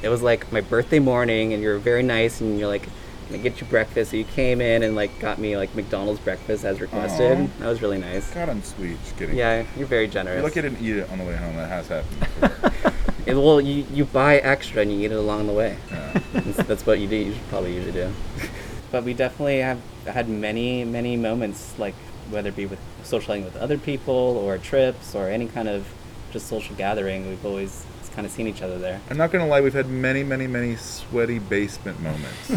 it 0.02 0.10
was 0.10 0.22
like 0.22 0.52
my 0.52 0.60
birthday 0.60 0.98
morning, 0.98 1.54
and 1.54 1.62
you 1.62 1.70
were 1.70 1.78
very 1.78 2.02
nice, 2.02 2.40
and 2.40 2.58
you're 2.58 2.68
like, 2.68 2.88
"Can 3.26 3.36
I 3.36 3.38
get 3.38 3.60
you 3.60 3.66
breakfast?" 3.66 4.10
So 4.10 4.16
you 4.16 4.24
came 4.24 4.60
in 4.60 4.82
and 4.82 4.94
like 4.94 5.18
got 5.20 5.38
me 5.38 5.56
like 5.56 5.74
McDonald's 5.74 6.20
breakfast 6.20 6.64
as 6.64 6.80
requested. 6.80 7.38
Aw. 7.38 7.46
That 7.60 7.68
was 7.68 7.82
really 7.82 7.98
nice. 7.98 8.30
God, 8.32 8.48
I'm 8.48 8.62
sweet. 8.62 9.00
Just 9.02 9.16
kidding. 9.16 9.36
Yeah, 9.36 9.64
you're 9.76 9.86
very 9.86 10.08
generous. 10.08 10.36
You're 10.36 10.44
lucky 10.44 10.60
I 10.60 10.62
didn't 10.62 10.84
eat 10.84 10.96
it 10.96 11.10
on 11.10 11.18
the 11.18 11.24
way 11.24 11.36
home. 11.36 11.56
That 11.56 11.68
has 11.68 11.88
happened. 11.88 12.20
before. 12.40 12.92
Yeah, 13.26 13.34
well, 13.36 13.58
you, 13.58 13.86
you 13.90 14.04
buy 14.04 14.36
extra 14.36 14.82
and 14.82 14.92
you 14.92 15.00
eat 15.00 15.10
it 15.10 15.16
along 15.16 15.46
the 15.46 15.54
way. 15.54 15.78
Yeah. 15.90 16.20
that's, 16.34 16.68
that's 16.68 16.86
what 16.86 16.98
you 16.98 17.06
do. 17.06 17.16
You 17.16 17.32
should 17.32 17.48
probably 17.48 17.74
usually 17.74 17.92
do. 17.92 18.12
but 18.92 19.02
we 19.02 19.14
definitely 19.14 19.60
have 19.60 19.80
had 20.06 20.28
many, 20.28 20.84
many 20.84 21.16
moments, 21.16 21.78
like 21.78 21.94
whether 22.28 22.50
it 22.50 22.56
be 22.56 22.66
with 22.66 22.78
socializing 23.02 23.44
with 23.44 23.56
other 23.56 23.78
people 23.78 24.14
or 24.14 24.58
trips 24.58 25.14
or 25.14 25.28
any 25.30 25.46
kind 25.48 25.68
of 25.68 25.86
just 26.34 26.48
social 26.48 26.76
gathering. 26.76 27.28
We've 27.28 27.46
always 27.46 27.86
kind 28.14 28.26
of 28.26 28.32
seen 28.32 28.46
each 28.46 28.60
other 28.60 28.78
there. 28.78 29.00
I'm 29.08 29.16
not 29.16 29.32
gonna 29.32 29.46
lie. 29.46 29.60
We've 29.60 29.72
had 29.72 29.88
many, 29.88 30.22
many, 30.22 30.46
many 30.46 30.76
sweaty 30.76 31.38
basement 31.38 32.00
moments. 32.00 32.50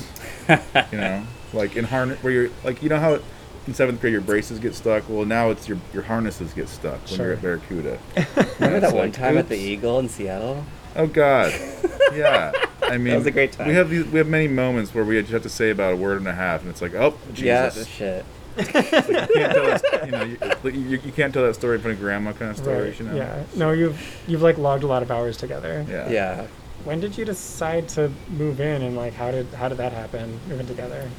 you 0.91 0.97
know, 0.97 1.23
like 1.53 1.77
in 1.77 1.85
harness 1.85 2.21
where 2.21 2.33
you're 2.33 2.49
like, 2.63 2.83
you 2.83 2.89
know 2.89 2.99
how 2.99 3.19
in 3.67 3.73
seventh 3.73 4.01
grade 4.01 4.13
your 4.13 4.21
braces 4.21 4.59
get 4.59 4.75
stuck. 4.75 5.07
Well, 5.07 5.25
now 5.25 5.51
it's 5.51 5.69
your 5.69 5.77
your 5.93 6.03
harnesses 6.03 6.53
get 6.53 6.67
stuck 6.69 6.99
when 7.09 7.19
you're 7.19 7.33
at 7.33 7.41
Barracuda. 7.41 7.99
Remember 8.59 8.79
that 8.79 8.93
one 8.93 9.05
like, 9.05 9.13
time 9.13 9.37
at 9.37 9.47
the. 9.47 9.57
Eagle 9.57 9.99
in 9.99 10.09
Seattle? 10.09 10.65
Oh 10.95 11.07
God, 11.07 11.53
yeah. 12.13 12.51
I 12.81 12.97
mean, 12.97 13.11
that 13.11 13.17
was 13.17 13.25
a 13.27 13.31
great 13.31 13.51
time. 13.51 13.67
We 13.67 13.73
have 13.73 13.89
these, 13.89 14.05
we 14.05 14.17
have 14.17 14.27
many 14.27 14.47
moments 14.47 14.93
where 14.93 15.03
we 15.03 15.19
just 15.19 15.33
have 15.33 15.43
to 15.43 15.49
say 15.49 15.69
about 15.69 15.93
a 15.93 15.95
word 15.95 16.19
and 16.19 16.27
a 16.27 16.33
half, 16.33 16.61
and 16.61 16.69
it's 16.69 16.81
like, 16.81 16.93
oh, 16.93 17.15
Jesus. 17.33 17.43
Yeah, 17.43 17.83
shit. 17.83 18.25
You 18.57 18.65
can't 18.65 18.89
tell 18.89 19.65
that, 19.65 20.01
you 20.05 20.11
know, 20.11 20.23
you, 20.23 20.71
you, 20.71 20.99
you 21.05 21.11
can't 21.11 21.33
tell 21.33 21.43
that 21.43 21.53
story 21.55 21.75
in 21.75 21.81
front 21.81 21.95
of 21.95 22.01
grandma 22.01 22.31
kind 22.33 22.51
of 22.51 22.57
stories, 22.57 22.99
Right. 22.99 22.99
you 22.99 23.05
know. 23.05 23.15
Yeah. 23.15 23.43
No, 23.55 23.71
you've 23.71 23.99
you've 24.27 24.41
like 24.41 24.57
logged 24.57 24.83
a 24.83 24.87
lot 24.87 25.01
of 25.03 25.11
hours 25.11 25.37
together. 25.37 25.85
Yeah. 25.89 26.09
Yeah. 26.09 26.47
When 26.83 26.99
did 26.99 27.17
you 27.17 27.25
decide 27.25 27.89
to 27.89 28.11
move 28.29 28.61
in, 28.61 28.81
and 28.81 28.95
like 28.95 29.13
how 29.13 29.31
did 29.31 29.47
how 29.53 29.67
did 29.69 29.77
that 29.79 29.91
happen? 29.93 30.39
Moving 30.47 30.67
together. 30.67 31.09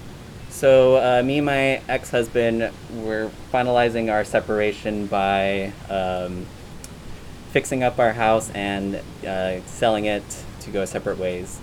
So 0.51 0.97
uh, 0.97 1.23
me 1.23 1.39
and 1.39 1.47
my 1.47 1.83
ex-husband 1.89 2.71
were 2.95 3.31
finalizing 3.53 4.11
our 4.11 4.25
separation 4.25 5.07
by 5.07 5.73
um, 5.91 6.47
fixing 7.53 7.83
up 7.83 7.99
our 7.99 8.13
house 8.13 8.51
and 8.51 9.01
uh, 9.27 9.61
selling 9.67 10.07
it 10.07 10.23
to 10.61 10.71
go 10.71 10.85
separate 10.85 11.19
ways. 11.19 11.59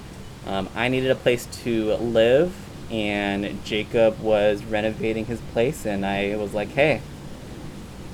Um, 0.45 0.69
I 0.75 0.87
needed 0.87 1.09
a 1.11 1.15
place 1.15 1.47
to 1.63 1.95
live, 1.95 2.53
and 2.91 3.63
Jacob 3.65 4.19
was 4.19 4.63
renovating 4.63 5.25
his 5.25 5.39
place, 5.53 5.85
and 5.85 6.05
I 6.05 6.35
was 6.35 6.53
like, 6.53 6.69
"Hey, 6.69 7.01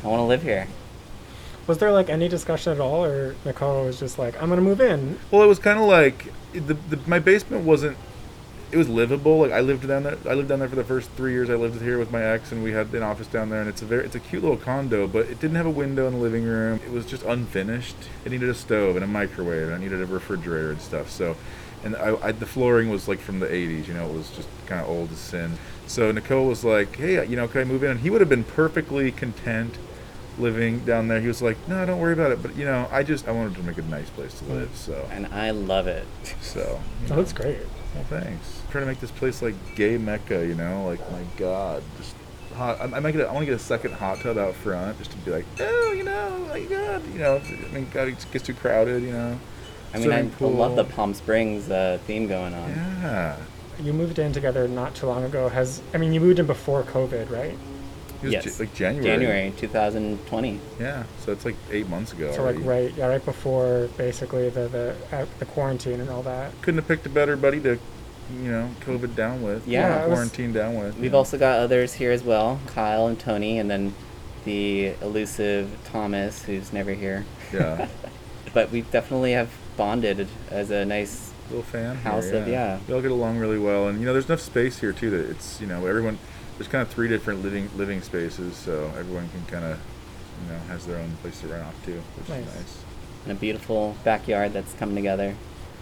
I 0.04 0.08
want 0.08 0.20
to 0.20 0.26
live 0.26 0.44
here." 0.44 0.68
Was 1.68 1.78
there 1.78 1.92
like 1.92 2.10
any 2.10 2.28
discussion 2.28 2.74
at 2.74 2.80
all, 2.80 3.06
or 3.06 3.36
Nakoa 3.46 3.86
was 3.86 4.00
just 4.00 4.18
like, 4.18 4.42
"I'm 4.42 4.50
gonna 4.50 4.62
move 4.62 4.82
in"? 4.82 5.20
Well, 5.30 5.44
it 5.44 5.48
was 5.48 5.60
kind 5.60 5.80
of 5.80 5.86
like 5.86 6.32
the, 6.54 6.74
the 6.74 7.00
my 7.08 7.20
basement 7.20 7.64
wasn't. 7.66 7.98
It 8.72 8.78
was 8.78 8.88
livable. 8.88 9.40
Like 9.40 9.52
I 9.52 9.60
lived 9.60 9.86
down 9.88 10.04
there. 10.04 10.18
I 10.30 10.34
lived 10.34 10.48
down 10.48 10.60
there 10.60 10.70
for 10.70 10.78
the 10.78 10.84
first 10.84 11.10
three 11.12 11.34
years. 11.34 11.50
I 11.50 11.56
lived 11.56 11.82
here 11.82 12.00
with 12.00 12.10
my 12.10 12.24
ex, 12.24 12.52
and 12.54 12.64
we 12.64 12.72
had 12.72 12.94
an 12.94 13.04
office 13.04 13.28
down 13.28 13.50
there. 13.50 13.60
And 13.60 13.70
it's 13.70 13.82
a 13.82 13.86
very, 13.86 14.06
it's 14.06 14.16
a 14.16 14.20
cute 14.20 14.42
little 14.42 14.58
condo, 14.58 15.08
but 15.08 15.26
it 15.26 15.42
didn't 15.42 15.58
have 15.58 15.66
a 15.66 15.72
window 15.72 16.08
in 16.08 16.14
the 16.14 16.20
living 16.20 16.46
room. 16.46 16.80
It 16.86 16.92
was 16.92 17.06
just 17.06 17.24
unfinished. 17.24 17.98
It 18.24 18.32
needed 18.32 18.48
a 18.48 18.54
stove 18.54 18.96
and 18.96 19.04
a 19.04 19.08
microwave. 19.08 19.68
And 19.68 19.76
I 19.76 19.78
needed 19.78 20.02
a 20.02 20.06
refrigerator 20.06 20.72
and 20.72 20.82
stuff. 20.82 21.10
So, 21.10 21.36
and 21.84 21.96
I, 21.96 22.16
I 22.28 22.32
the 22.32 22.46
flooring 22.46 22.90
was 22.90 23.08
like 23.08 23.20
from 23.20 23.40
the 23.40 23.48
'80s. 23.48 23.88
You 23.88 23.94
know, 23.94 24.08
it 24.10 24.14
was 24.14 24.30
just 24.32 24.48
kind 24.66 24.82
of 24.82 24.90
old 24.90 25.12
as 25.12 25.18
sin. 25.18 25.58
So 25.88 26.12
Nakoa 26.14 26.48
was 26.48 26.64
like, 26.64 26.96
"Hey, 26.96 27.26
you 27.28 27.36
know, 27.36 27.48
can 27.48 27.62
I 27.62 27.64
move 27.66 27.84
in?" 27.84 27.92
And 27.92 28.00
he 28.00 28.10
would 28.10 28.22
have 28.22 28.30
been 28.30 28.44
perfectly 28.44 29.12
content 29.12 29.78
living 30.40 30.80
down 30.86 31.08
there. 31.08 31.20
He 31.20 31.28
was 31.28 31.42
like, 31.42 31.58
"No, 31.68 31.86
don't 31.86 32.00
worry 32.00 32.14
about 32.14 32.32
it." 32.32 32.42
But 32.42 32.56
you 32.56 32.66
know, 32.66 32.88
I 32.92 33.04
just 33.04 33.28
I 33.28 33.32
wanted 33.32 33.56
to 33.56 33.64
make 33.64 33.78
a 33.78 33.82
nice 33.84 34.10
place 34.10 34.38
to 34.40 34.46
live. 34.46 34.70
So, 34.76 35.08
And 35.12 35.28
I 35.28 35.52
love 35.52 35.88
it. 35.88 36.06
so 36.42 36.80
you 37.06 37.14
Oh, 37.14 37.18
that's 37.18 37.34
great. 37.34 37.58
well, 37.96 38.04
thanks. 38.06 38.62
trying 38.72 38.84
to 38.84 38.88
make 38.88 39.02
this 39.02 39.12
place 39.12 39.42
like 39.42 39.56
gay 39.76 39.98
mecca, 39.98 40.46
you 40.46 40.56
know? 40.56 40.86
Like, 40.86 41.00
my 41.12 41.24
God, 41.38 41.84
just 41.98 42.16
hot. 42.56 42.80
I, 42.80 42.84
I 42.86 43.00
might 43.02 43.12
get. 43.12 43.22
A, 43.22 43.28
I 43.28 43.34
want 43.34 43.42
to 43.44 43.52
get 43.52 43.56
a 43.56 43.60
second 43.64 43.94
hot 43.94 44.20
tub 44.22 44.38
out 44.38 44.56
front 44.56 44.98
just 44.98 45.12
to 45.12 45.18
be 45.18 45.32
like, 45.32 45.46
oh, 45.60 45.92
you 45.92 46.04
know, 46.04 46.30
oh 46.32 46.46
my 46.48 46.62
God, 46.62 47.04
you 47.14 47.20
know. 47.20 47.42
I 47.46 47.74
mean, 47.74 47.88
God, 47.94 48.08
it 48.08 48.26
gets 48.32 48.46
too 48.46 48.54
crowded, 48.54 49.04
you 49.04 49.12
know. 49.12 49.38
I 49.94 50.00
mean, 50.00 50.12
I, 50.12 50.20
I 50.20 50.48
love 50.48 50.76
the. 50.76 50.84
Palm 50.86 51.14
Springs 51.14 51.70
uh, 51.70 52.00
theme 52.08 52.28
going 52.28 52.54
on. 52.54 52.70
Yeah. 52.70 53.38
You 53.82 53.94
moved 53.94 54.20
in 54.20 54.32
together 54.32 54.68
not 54.68 54.96
too 54.96 55.08
long 55.08 55.24
ago. 55.24 55.50
Has 55.50 55.82
I 55.94 55.98
mean, 55.98 56.14
you 56.14 56.20
moved 56.20 56.40
in 56.40 56.46
before 56.46 56.84
COVID, 56.84 57.30
right? 57.32 57.58
Yes. 58.24 58.46
Ja- 58.46 58.52
like 58.60 58.74
January. 58.76 59.04
January 59.06 59.54
2020. 59.58 60.60
Yeah. 60.80 61.04
So 61.26 61.32
it's 61.32 61.44
like 61.46 61.56
eight 61.72 61.88
months 61.90 62.14
ago. 62.14 62.32
So 62.34 62.44
like 62.44 62.58
right, 62.60 62.94
yeah, 62.96 63.08
right 63.08 63.24
before 63.26 63.90
basically 63.98 64.50
the 64.50 64.68
the 64.68 64.96
uh, 65.16 65.26
the 65.40 65.46
quarantine 65.46 66.00
and 66.00 66.10
all 66.10 66.22
that. 66.24 66.52
Couldn't 66.62 66.80
have 66.80 66.88
picked 66.88 67.06
a 67.08 67.10
better 67.10 67.36
buddy 67.36 67.60
to, 67.62 67.80
you 68.36 68.52
know, 68.52 68.70
COVID 68.82 69.16
down 69.16 69.42
with. 69.42 69.68
Yeah, 69.68 69.82
Yeah, 69.88 70.06
it 70.06 70.10
was- 70.10 70.18
Quarantine 70.20 70.54
down 70.54 70.76
with. 70.78 70.98
We've 70.98 71.12
yeah. 71.12 71.18
also 71.18 71.38
got 71.38 71.60
others 71.60 71.94
here 71.94 72.12
as 72.12 72.24
well, 72.24 72.60
Kyle 72.68 73.08
and 73.08 73.20
Tony, 73.20 73.58
and 73.58 73.70
then 73.72 73.96
the 74.46 74.94
elusive 75.02 75.70
Thomas, 75.86 76.44
who's 76.44 76.72
never 76.74 76.94
here. 76.94 77.26
Yeah. 77.54 77.88
But 78.54 78.70
we 78.70 78.82
definitely 78.82 79.32
have 79.32 79.50
bonded 79.86 80.28
as 80.52 80.70
a 80.70 80.86
nice. 80.86 81.32
little 81.50 81.64
fan 81.64 81.96
House 81.98 82.26
here, 82.30 82.36
of- 82.44 82.48
yeah. 82.48 82.78
We 82.88 82.94
all 82.94 83.02
get 83.02 83.10
along 83.12 83.40
really 83.40 83.58
well, 83.58 83.88
and 83.88 84.00
you 84.00 84.06
know, 84.06 84.14
there's 84.14 84.28
enough 84.28 84.40
space 84.42 84.78
here 84.80 84.94
too 84.94 85.10
that 85.10 85.30
it's 85.32 85.60
you 85.60 85.66
know 85.66 85.88
everyone. 85.88 86.20
There's 86.58 86.68
kind 86.68 86.84
of 86.84 86.90
three 86.90 87.08
different 87.08 87.42
living 87.42 87.68
living 87.76 88.02
spaces, 88.04 88.56
so 88.56 88.94
everyone 89.00 89.28
can 89.30 89.44
kind 89.48 89.66
of 89.66 89.80
you 90.44 90.54
know 90.54 90.60
has 90.68 90.86
their 90.86 90.98
own 90.98 91.12
place 91.24 91.42
to 91.42 91.48
run 91.48 91.62
off 91.62 91.74
to, 91.86 91.94
which 91.94 92.30
Nice. 92.30 92.48
is 92.48 92.56
nice. 92.56 92.78
And 93.24 93.32
a 93.32 93.36
beautiful 93.36 93.96
backyard 94.04 94.54
that's 94.54 94.74
coming 94.76 94.96
together 94.96 95.36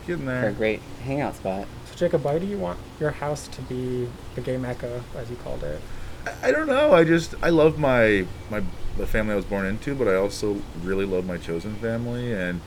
Getting 0.08 0.25
there. 0.25 0.44
for 0.44 0.48
a 0.50 0.53
great 0.53 0.82
hangout 1.03 1.36
spot. 1.36 1.68
So 1.89 1.96
Jacob, 1.98 2.24
why 2.24 2.39
do 2.39 2.46
you 2.46 2.58
want 2.58 2.79
your 3.01 3.12
house 3.12 3.48
to 3.50 3.62
be 3.63 4.08
the 4.36 4.41
gay 4.41 4.58
mecca, 4.58 5.03
as 5.18 5.29
you 5.29 5.36
called 5.38 5.63
it? 5.63 5.82
I, 6.25 6.48
I 6.48 6.51
don't 6.51 6.68
know. 6.68 6.94
I 6.94 7.03
just 7.03 7.36
I 7.41 7.50
love 7.50 7.77
my 7.77 8.25
my 8.50 8.63
the 8.98 9.06
family 9.06 9.34
I 9.34 9.36
was 9.36 9.46
born 9.46 9.65
into, 9.65 9.94
but 9.94 10.08
I 10.08 10.15
also 10.15 10.62
really 10.84 11.06
love 11.06 11.25
my 11.25 11.38
chosen 11.38 11.75
family, 11.75 12.32
and 12.34 12.62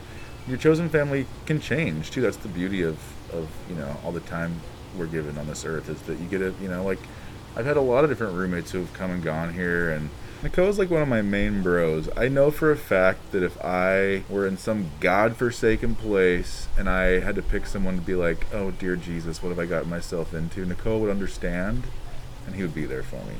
your 0.47 0.57
chosen 0.57 0.89
family 0.89 1.25
can 1.45 1.59
change 1.59 2.11
too. 2.11 2.21
That's 2.21 2.37
the 2.37 2.49
beauty 2.49 2.81
of 2.81 2.97
of 3.33 3.49
you 3.69 3.75
know 3.75 3.97
all 4.03 4.11
the 4.11 4.19
time 4.21 4.61
we're 4.97 5.07
given 5.07 5.37
on 5.37 5.47
this 5.47 5.65
earth 5.65 5.89
is 5.89 6.01
that 6.03 6.19
you 6.19 6.27
get 6.27 6.41
a 6.41 6.53
you 6.61 6.67
know 6.67 6.83
like 6.83 6.99
I've 7.55 7.65
had 7.65 7.77
a 7.77 7.81
lot 7.81 8.03
of 8.03 8.09
different 8.09 8.33
roommates 8.33 8.71
who 8.71 8.79
have 8.79 8.93
come 8.93 9.11
and 9.11 9.23
gone 9.23 9.53
here, 9.53 9.91
and 9.91 10.09
Nakoa's 10.41 10.79
like 10.79 10.89
one 10.89 11.03
of 11.03 11.07
my 11.07 11.21
main 11.21 11.61
bros. 11.61 12.09
I 12.17 12.27
know 12.27 12.49
for 12.49 12.71
a 12.71 12.77
fact 12.77 13.31
that 13.31 13.43
if 13.43 13.63
I 13.63 14.23
were 14.27 14.47
in 14.47 14.57
some 14.57 14.89
godforsaken 14.99 15.95
place 15.95 16.67
and 16.77 16.89
I 16.89 17.19
had 17.19 17.35
to 17.35 17.43
pick 17.43 17.67
someone 17.67 17.95
to 17.95 18.01
be 18.01 18.15
like, 18.15 18.47
oh 18.51 18.71
dear 18.71 18.95
Jesus, 18.95 19.43
what 19.43 19.49
have 19.49 19.59
I 19.59 19.67
gotten 19.67 19.89
myself 19.89 20.33
into? 20.33 20.65
Nakoa 20.65 20.99
would 20.99 21.11
understand, 21.11 21.83
and 22.47 22.55
he 22.55 22.63
would 22.63 22.73
be 22.73 22.85
there 22.85 23.03
for 23.03 23.17
me. 23.17 23.35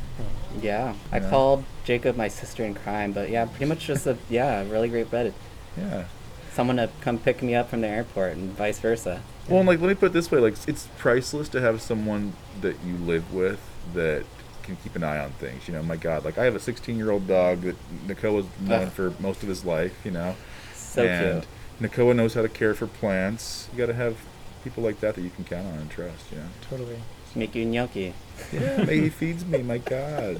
Yeah, 0.61 0.93
I 1.11 1.19
called 1.19 1.63
Jacob 1.83 2.15
my 2.15 2.27
sister 2.27 2.63
in 2.63 2.75
crime, 2.75 3.13
but 3.13 3.31
yeah, 3.31 3.45
pretty 3.45 3.65
much 3.65 3.87
just 3.87 4.05
a 4.05 4.15
yeah, 4.29 4.61
really 4.69 4.89
great 4.89 5.09
bed. 5.09 5.33
Yeah. 5.75 6.05
Someone 6.53 6.77
to 6.77 6.89
come 7.01 7.17
pick 7.17 7.41
me 7.41 7.55
up 7.55 7.69
from 7.69 7.81
the 7.81 7.87
airport 7.87 8.33
and 8.37 8.51
vice 8.51 8.79
versa. 8.79 9.21
Well, 9.49 9.59
and 9.59 9.67
like, 9.67 9.79
let 9.81 9.87
me 9.87 9.95
put 9.95 10.07
it 10.07 10.13
this 10.13 10.29
way: 10.31 10.39
like, 10.39 10.55
it's 10.67 10.87
priceless 10.97 11.49
to 11.49 11.61
have 11.61 11.81
someone 11.81 12.33
that 12.61 12.75
you 12.85 12.95
live 12.97 13.33
with 13.33 13.59
that 13.93 14.23
can 14.61 14.75
keep 14.77 14.95
an 14.95 15.03
eye 15.03 15.17
on 15.19 15.31
things. 15.31 15.67
You 15.67 15.73
know, 15.73 15.83
my 15.83 15.97
God, 15.97 16.23
like 16.23 16.37
I 16.37 16.45
have 16.45 16.55
a 16.55 16.59
16-year-old 16.59 17.27
dog 17.27 17.61
that 17.61 17.75
Nakoa 18.07 18.43
has 18.43 18.67
known 18.67 18.83
Ugh. 18.83 18.91
for 18.91 19.13
most 19.19 19.41
of 19.43 19.49
his 19.49 19.65
life. 19.65 19.93
You 20.05 20.11
know, 20.11 20.35
So 20.75 21.03
and 21.05 21.43
cute. 21.79 21.91
Nakoa 21.91 22.15
knows 22.15 22.35
how 22.35 22.43
to 22.43 22.49
care 22.49 22.73
for 22.73 22.87
plants. 22.87 23.67
You 23.71 23.77
got 23.79 23.87
to 23.87 23.93
have 23.95 24.17
people 24.63 24.83
like 24.83 24.99
that 25.01 25.15
that 25.15 25.21
you 25.21 25.31
can 25.31 25.43
count 25.43 25.65
on 25.67 25.73
and 25.79 25.89
trust. 25.89 26.31
You 26.31 26.37
know. 26.37 26.45
Totally. 26.69 26.99
Make 27.35 27.55
you 27.55 27.65
gnocchi. 27.65 28.13
Yeah, 28.53 28.85
he 28.85 29.09
feeds 29.19 29.43
me. 29.43 29.63
My 29.63 29.79
God, 29.79 30.37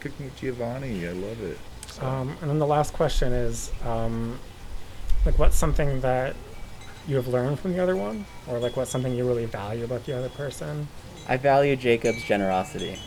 cooking 0.00 0.26
with 0.26 0.36
Giovanni. 0.36 1.08
I 1.08 1.12
love 1.12 1.42
it. 1.42 1.58
So- 1.88 2.06
Um, 2.06 2.36
and 2.40 2.48
then 2.48 2.60
the 2.60 2.66
last 2.68 2.92
question 2.94 3.32
is, 3.32 3.72
um, 3.84 4.38
like, 5.24 5.38
what's 5.38 5.56
something 5.56 6.00
that 6.00 6.34
you 7.08 7.16
have 7.16 7.28
learned 7.28 7.58
from 7.60 7.72
the 7.72 7.82
other 7.82 7.96
one, 7.96 8.24
or 8.46 8.58
like 8.58 8.76
what's 8.76 8.90
something 8.90 9.14
you 9.14 9.26
really 9.26 9.46
value 9.46 9.84
about 9.84 10.04
the 10.04 10.16
other 10.16 10.28
person? 10.30 10.86
I 11.28 11.36
value 11.36 11.76
Jacob's 11.76 12.22
generosity. 12.24 12.98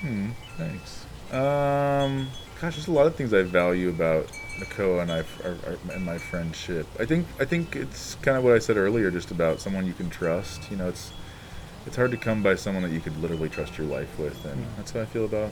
Hmm. 0.00 0.30
Thanks. 0.56 1.04
Um. 1.32 2.28
Gosh, 2.60 2.76
there's 2.76 2.86
a 2.88 2.92
lot 2.92 3.06
of 3.06 3.14
things 3.16 3.34
I 3.34 3.42
value 3.42 3.88
about 3.90 4.28
Nakoa 4.58 5.02
and 5.02 5.10
I 5.12 5.18
our, 5.44 5.56
our, 5.66 5.76
and 5.94 6.04
my 6.06 6.16
friendship. 6.18 6.86
I 6.98 7.04
think 7.04 7.26
I 7.40 7.44
think 7.44 7.74
it's 7.76 8.14
kind 8.22 8.36
of 8.38 8.44
what 8.44 8.54
I 8.54 8.58
said 8.58 8.76
earlier, 8.76 9.10
just 9.10 9.30
about 9.30 9.60
someone 9.60 9.86
you 9.86 9.92
can 9.92 10.08
trust. 10.08 10.70
You 10.70 10.76
know, 10.76 10.88
it's 10.88 11.12
it's 11.86 11.96
hard 11.96 12.10
to 12.12 12.16
come 12.16 12.42
by 12.42 12.54
someone 12.54 12.82
that 12.84 12.92
you 12.92 13.00
could 13.00 13.16
literally 13.20 13.48
trust 13.48 13.76
your 13.76 13.86
life 13.88 14.18
with, 14.18 14.44
and 14.46 14.60
Yeah. 14.60 14.66
that's 14.76 14.92
how 14.92 15.00
I 15.00 15.06
feel 15.06 15.24
about 15.26 15.50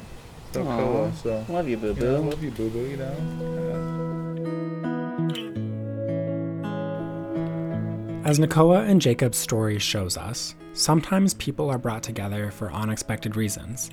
South 0.53 0.67
Aw, 0.67 0.77
Kola. 0.77 1.13
So 1.15 1.45
Love 1.49 1.69
you, 1.69 1.77
boo 1.77 1.89
you 1.89 1.95
know, 1.95 2.23
boo. 2.23 2.31
love 2.31 2.43
you, 2.43 2.51
boo 2.51 2.71
boo. 2.71 2.79
You 2.87 2.97
know. 2.99 4.79
As 8.25 8.39
Nakoa 8.39 8.89
and 8.89 9.01
Jacob's 9.01 9.37
story 9.37 9.81
shows 9.81 10.17
us, 10.17 10.55
sometimes 10.75 11.35
people 11.35 11.69
are 11.69 11.79
brought 11.79 12.05
together 12.05 12.53
for 12.53 12.73
unexpected 12.73 13.35
reasons. 13.35 13.91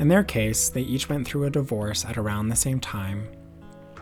In 0.00 0.08
their 0.08 0.24
case, 0.24 0.70
they 0.70 0.80
each 0.80 1.08
went 1.08 1.24
through 1.24 1.44
a 1.44 1.50
divorce 1.50 2.04
at 2.04 2.18
around 2.18 2.48
the 2.48 2.56
same 2.56 2.80
time, 2.80 3.28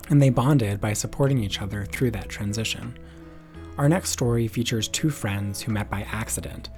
and 0.08 0.22
they 0.22 0.30
bonded 0.30 0.80
by 0.80 0.94
supporting 0.94 1.44
each 1.44 1.60
other 1.60 1.84
through 1.84 2.12
that 2.12 2.30
transition. 2.30 2.98
Our 3.76 3.90
next 3.90 4.08
story 4.08 4.48
features 4.48 4.88
two 4.88 5.10
friends 5.10 5.60
who 5.60 5.72
met 5.72 5.90
by 5.90 6.06
accident, 6.10 6.70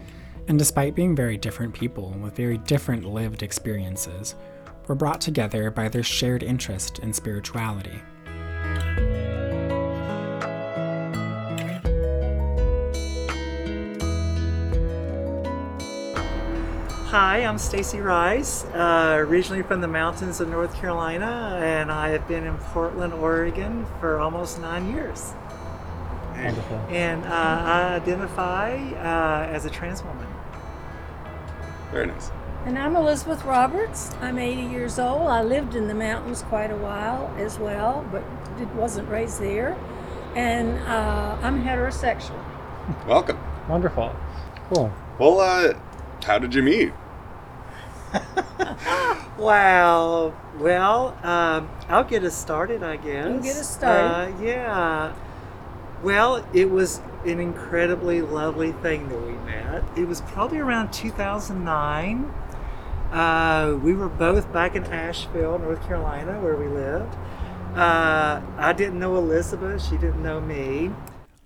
and 0.49 0.59
despite 0.59 0.97
being 0.97 1.15
very 1.15 1.37
different 1.37 1.73
people 1.73 2.11
with 2.21 2.35
very 2.35 2.59
different 2.59 3.05
lived 3.05 3.45
experiences, 3.45 4.35
were 4.89 4.97
brought 4.97 5.21
together 5.21 5.71
by 5.71 5.89
their 5.89 6.03
shared 6.03 6.43
interest 6.43 6.99
in 6.99 7.13
spirituality. 7.13 8.01
Hi, 17.11 17.39
I'm 17.39 17.59
Stacey 17.59 17.99
Rice, 17.99 18.65
uh, 18.67 19.17
originally 19.19 19.65
from 19.65 19.81
the 19.81 19.89
mountains 19.89 20.41
of 20.41 20.49
North 20.49 20.77
Carolina, 20.77 21.59
and 21.61 21.91
I 21.91 22.11
have 22.11 22.29
been 22.29 22.45
in 22.45 22.57
Portland, 22.57 23.13
Oregon 23.15 23.85
for 23.99 24.21
almost 24.21 24.61
nine 24.61 24.93
years. 24.93 25.33
Wonderful. 26.37 26.77
And 26.89 27.25
uh, 27.25 27.29
I 27.29 27.95
identify 27.97 28.77
uh, 28.93 29.51
as 29.51 29.65
a 29.65 29.71
trans 29.71 30.05
woman. 30.05 30.25
Very 31.91 32.07
nice. 32.07 32.31
And 32.65 32.79
I'm 32.79 32.95
Elizabeth 32.95 33.45
Roberts. 33.45 34.15
I'm 34.21 34.39
80 34.39 34.63
years 34.71 35.01
old. 35.01 35.31
I 35.31 35.43
lived 35.43 35.75
in 35.75 35.89
the 35.89 35.95
mountains 35.95 36.43
quite 36.43 36.71
a 36.71 36.77
while 36.77 37.35
as 37.39 37.59
well, 37.59 38.07
but 38.13 38.23
it 38.61 38.69
wasn't 38.77 39.09
raised 39.09 39.41
there. 39.41 39.77
And 40.37 40.79
uh, 40.87 41.37
I'm 41.43 41.65
heterosexual. 41.65 42.41
Welcome. 43.05 43.41
Wonderful. 43.69 44.15
Cool. 44.73 44.93
Well, 45.19 45.41
uh, 45.41 45.75
how 46.23 46.39
did 46.39 46.55
you 46.55 46.63
meet? 46.63 46.93
Wow. 49.41 50.35
Well, 50.59 51.17
um, 51.23 51.71
I'll 51.89 52.05
get 52.05 52.25
us 52.25 52.37
started, 52.37 52.83
I 52.83 52.97
guess. 52.97 53.27
You 53.27 53.41
get 53.41 53.57
us 53.57 53.75
started. 53.75 54.35
Uh, 54.35 54.43
yeah. 54.43 55.15
Well, 56.03 56.47
it 56.53 56.71
was 56.71 57.01
an 57.25 57.41
incredibly 57.41 58.21
lovely 58.21 58.73
thing 58.73 59.09
that 59.09 59.19
we 59.19 59.33
met. 59.33 59.83
It 59.97 60.07
was 60.07 60.21
probably 60.21 60.59
around 60.59 60.93
2009. 60.93 62.25
Uh, 63.11 63.79
we 63.83 63.95
were 63.95 64.11
both 64.11 64.53
back 64.53 64.77
in 64.77 64.85
Asheville, 64.85 65.59
North 65.59 65.83
Carolina, 65.87 66.39
where 66.41 66.57
we 66.57 66.67
lived. 66.67 67.17
Uh, 67.75 68.43
I 68.59 68.75
didn't 68.75 68.99
know 68.99 69.17
Elizabeth. 69.17 69.83
She 69.83 69.97
didn't 69.97 70.23
know 70.23 70.41
me. 70.41 70.91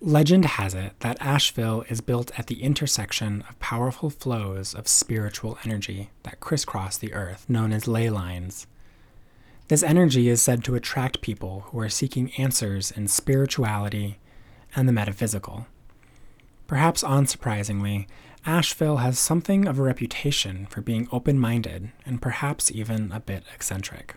Legend 0.06 0.44
has 0.44 0.74
it 0.74 0.92
that 1.00 1.16
Asheville 1.18 1.82
is 1.88 2.02
built 2.02 2.38
at 2.38 2.46
the 2.46 2.62
intersection 2.62 3.42
of 3.48 3.58
powerful 3.58 4.10
flows 4.10 4.74
of 4.74 4.86
spiritual 4.86 5.56
energy 5.64 6.10
that 6.24 6.40
crisscross 6.40 6.98
the 6.98 7.14
earth, 7.14 7.48
known 7.48 7.72
as 7.72 7.88
ley 7.88 8.10
lines. 8.10 8.66
This 9.68 9.82
energy 9.82 10.28
is 10.28 10.42
said 10.42 10.62
to 10.64 10.74
attract 10.74 11.22
people 11.22 11.60
who 11.68 11.80
are 11.80 11.88
seeking 11.88 12.32
answers 12.36 12.90
in 12.90 13.08
spirituality 13.08 14.18
and 14.76 14.86
the 14.86 14.92
metaphysical. 14.92 15.68
Perhaps 16.66 17.02
unsurprisingly, 17.02 18.06
Asheville 18.44 18.98
has 18.98 19.18
something 19.18 19.66
of 19.66 19.78
a 19.78 19.82
reputation 19.82 20.66
for 20.66 20.82
being 20.82 21.08
open 21.12 21.38
minded 21.38 21.92
and 22.04 22.20
perhaps 22.20 22.70
even 22.70 23.10
a 23.10 23.20
bit 23.20 23.44
eccentric. 23.54 24.16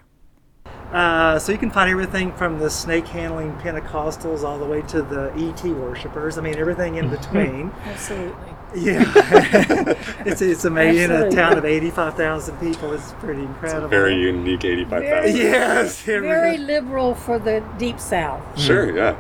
Uh, 0.92 1.38
so 1.38 1.52
you 1.52 1.58
can 1.58 1.70
find 1.70 1.90
everything 1.90 2.32
from 2.34 2.60
the 2.60 2.70
snake 2.70 3.08
handling 3.08 3.54
Pentecostals 3.58 4.44
all 4.44 4.58
the 4.58 4.66
way 4.66 4.82
to 4.84 5.02
the 5.02 5.32
ET 5.36 5.64
worshippers. 5.66 6.38
I 6.38 6.42
mean, 6.42 6.58
everything 6.58 6.96
in 6.96 7.10
between. 7.18 7.72
Absolutely. 7.86 8.54
Yeah, 8.76 9.04
it's 10.26 10.42
it's 10.42 10.66
amazing. 10.66 11.06
In 11.06 11.12
a 11.12 11.32
town 11.32 11.58
of 11.58 11.64
eighty-five 11.64 12.16
thousand 12.16 12.58
people, 12.58 12.92
it's 12.92 13.14
pretty 13.14 13.42
incredible. 13.42 13.88
Very 13.88 14.16
unique 14.16 14.66
85,000. 14.66 15.38
yes, 15.38 16.02
Very 16.02 16.58
liberal 16.58 17.16
for 17.16 17.40
the 17.40 17.64
deep 17.78 17.98
south. 17.98 18.42
Sure, 18.60 18.94
yeah. 18.96 19.16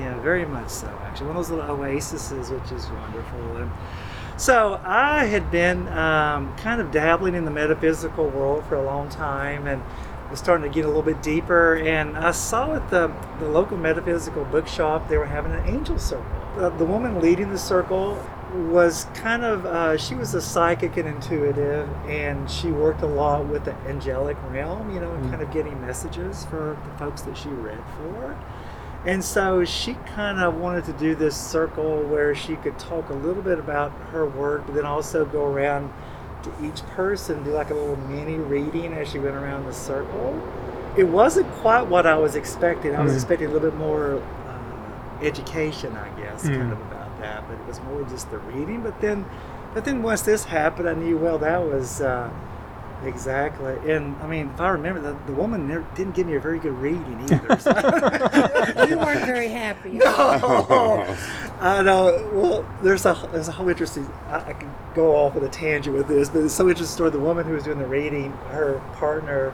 yeah, 0.00 0.20
very 0.20 0.44
much 0.44 0.68
so. 0.68 0.88
Actually, 1.04 1.28
one 1.28 1.36
of 1.36 1.46
those 1.46 1.50
little 1.56 1.70
oases, 1.80 2.50
which 2.50 2.72
is 2.72 2.88
wonderful. 2.90 3.56
And 3.58 3.70
so 4.36 4.80
I 4.84 5.26
had 5.26 5.48
been 5.52 5.86
um, 5.88 6.54
kind 6.56 6.80
of 6.80 6.90
dabbling 6.90 7.34
in 7.36 7.44
the 7.44 7.52
metaphysical 7.52 8.28
world 8.28 8.64
for 8.66 8.74
a 8.74 8.82
long 8.82 9.08
time, 9.08 9.68
and 9.68 9.80
was 10.30 10.38
starting 10.38 10.70
to 10.70 10.74
get 10.74 10.84
a 10.84 10.88
little 10.88 11.02
bit 11.02 11.22
deeper. 11.22 11.76
And 11.76 12.16
I 12.16 12.32
saw 12.32 12.74
at 12.74 12.90
the 12.90 13.12
the 13.38 13.48
local 13.48 13.76
metaphysical 13.76 14.44
bookshop 14.44 15.08
they 15.08 15.16
were 15.16 15.26
having 15.26 15.52
an 15.52 15.66
angel 15.66 15.98
circle. 15.98 16.26
Uh, 16.56 16.70
the 16.70 16.84
woman 16.84 17.20
leading 17.20 17.50
the 17.50 17.58
circle 17.58 18.18
was 18.54 19.06
kind 19.14 19.44
of 19.44 19.66
uh, 19.66 19.96
she 19.96 20.14
was 20.14 20.34
a 20.34 20.40
psychic 20.40 20.96
and 20.96 21.06
intuitive 21.06 21.88
and 22.06 22.50
she 22.50 22.70
worked 22.70 23.02
a 23.02 23.06
lot 23.06 23.46
with 23.46 23.64
the 23.64 23.74
angelic 23.86 24.36
realm 24.50 24.92
you 24.92 24.98
know 24.98 25.12
and 25.12 25.30
kind 25.30 25.42
of 25.42 25.52
getting 25.52 25.78
messages 25.82 26.46
for 26.46 26.78
the 26.82 26.98
folks 26.98 27.22
that 27.22 27.36
she 27.36 27.50
read 27.50 27.78
for 27.96 28.38
and 29.04 29.22
so 29.22 29.64
she 29.64 29.94
kind 30.14 30.40
of 30.40 30.54
wanted 30.54 30.82
to 30.84 30.92
do 30.94 31.14
this 31.14 31.36
circle 31.36 32.02
where 32.04 32.34
she 32.34 32.56
could 32.56 32.78
talk 32.78 33.10
a 33.10 33.14
little 33.14 33.42
bit 33.42 33.58
about 33.58 33.92
her 34.12 34.26
work 34.26 34.64
but 34.64 34.74
then 34.74 34.86
also 34.86 35.26
go 35.26 35.44
around 35.44 35.92
to 36.50 36.64
each 36.66 36.82
person 36.88 37.42
do 37.44 37.50
like 37.50 37.70
a 37.70 37.74
little 37.74 37.96
mini 37.96 38.36
reading 38.36 38.92
as 38.94 39.08
she 39.10 39.18
went 39.18 39.36
around 39.36 39.64
the 39.66 39.72
circle 39.72 40.40
it 40.96 41.04
wasn't 41.04 41.46
quite 41.54 41.82
what 41.82 42.06
i 42.06 42.16
was 42.16 42.34
expecting 42.34 42.94
i 42.96 43.02
was 43.02 43.12
Mm. 43.12 43.16
expecting 43.16 43.48
a 43.48 43.50
little 43.52 43.70
bit 43.70 43.78
more 43.78 44.16
uh, 44.48 45.24
education 45.24 45.96
i 45.96 46.08
guess 46.20 46.44
Mm. 46.44 46.56
kind 46.56 46.72
of 46.72 46.80
about 46.80 47.20
that 47.20 47.44
but 47.48 47.54
it 47.54 47.66
was 47.66 47.80
more 47.82 48.02
just 48.04 48.30
the 48.30 48.38
reading 48.38 48.80
but 48.82 49.00
then 49.00 49.24
but 49.74 49.84
then 49.84 50.02
once 50.02 50.22
this 50.22 50.44
happened 50.44 50.88
i 50.88 50.94
knew 50.94 51.16
well 51.18 51.38
that 51.38 51.62
was 51.62 52.00
uh, 52.00 52.28
exactly 53.04 53.76
and 53.92 54.16
i 54.22 54.26
mean 54.26 54.50
if 54.52 54.60
i 54.60 54.68
remember 54.70 55.00
the, 55.00 55.16
the 55.26 55.32
woman 55.32 55.68
never, 55.68 55.86
didn't 55.94 56.14
give 56.16 56.26
me 56.26 56.34
a 56.34 56.40
very 56.40 56.58
good 56.58 56.72
reading 56.72 57.20
either 57.30 57.58
so- 57.58 57.72
You 58.88 58.96
weren't 58.98 59.24
very 59.26 59.48
happy. 59.48 59.90
no, 59.98 61.16
I 61.60 61.82
know. 61.82 62.30
Well, 62.32 62.66
there's 62.82 63.04
a 63.06 63.28
there's 63.32 63.48
a 63.48 63.52
whole 63.52 63.68
interesting. 63.68 64.06
I, 64.28 64.36
I 64.50 64.52
can 64.52 64.72
go 64.94 65.16
off 65.16 65.36
on 65.36 65.44
a 65.44 65.48
tangent 65.48 65.94
with 65.96 66.06
this, 66.08 66.28
but 66.30 66.44
it's 66.44 66.54
so 66.54 66.68
interesting 66.68 66.94
story. 66.94 67.10
The 67.10 67.18
woman 67.18 67.44
who 67.46 67.52
was 67.54 67.64
doing 67.64 67.78
the 67.78 67.86
reading, 67.86 68.32
her 68.50 68.80
partner 68.94 69.52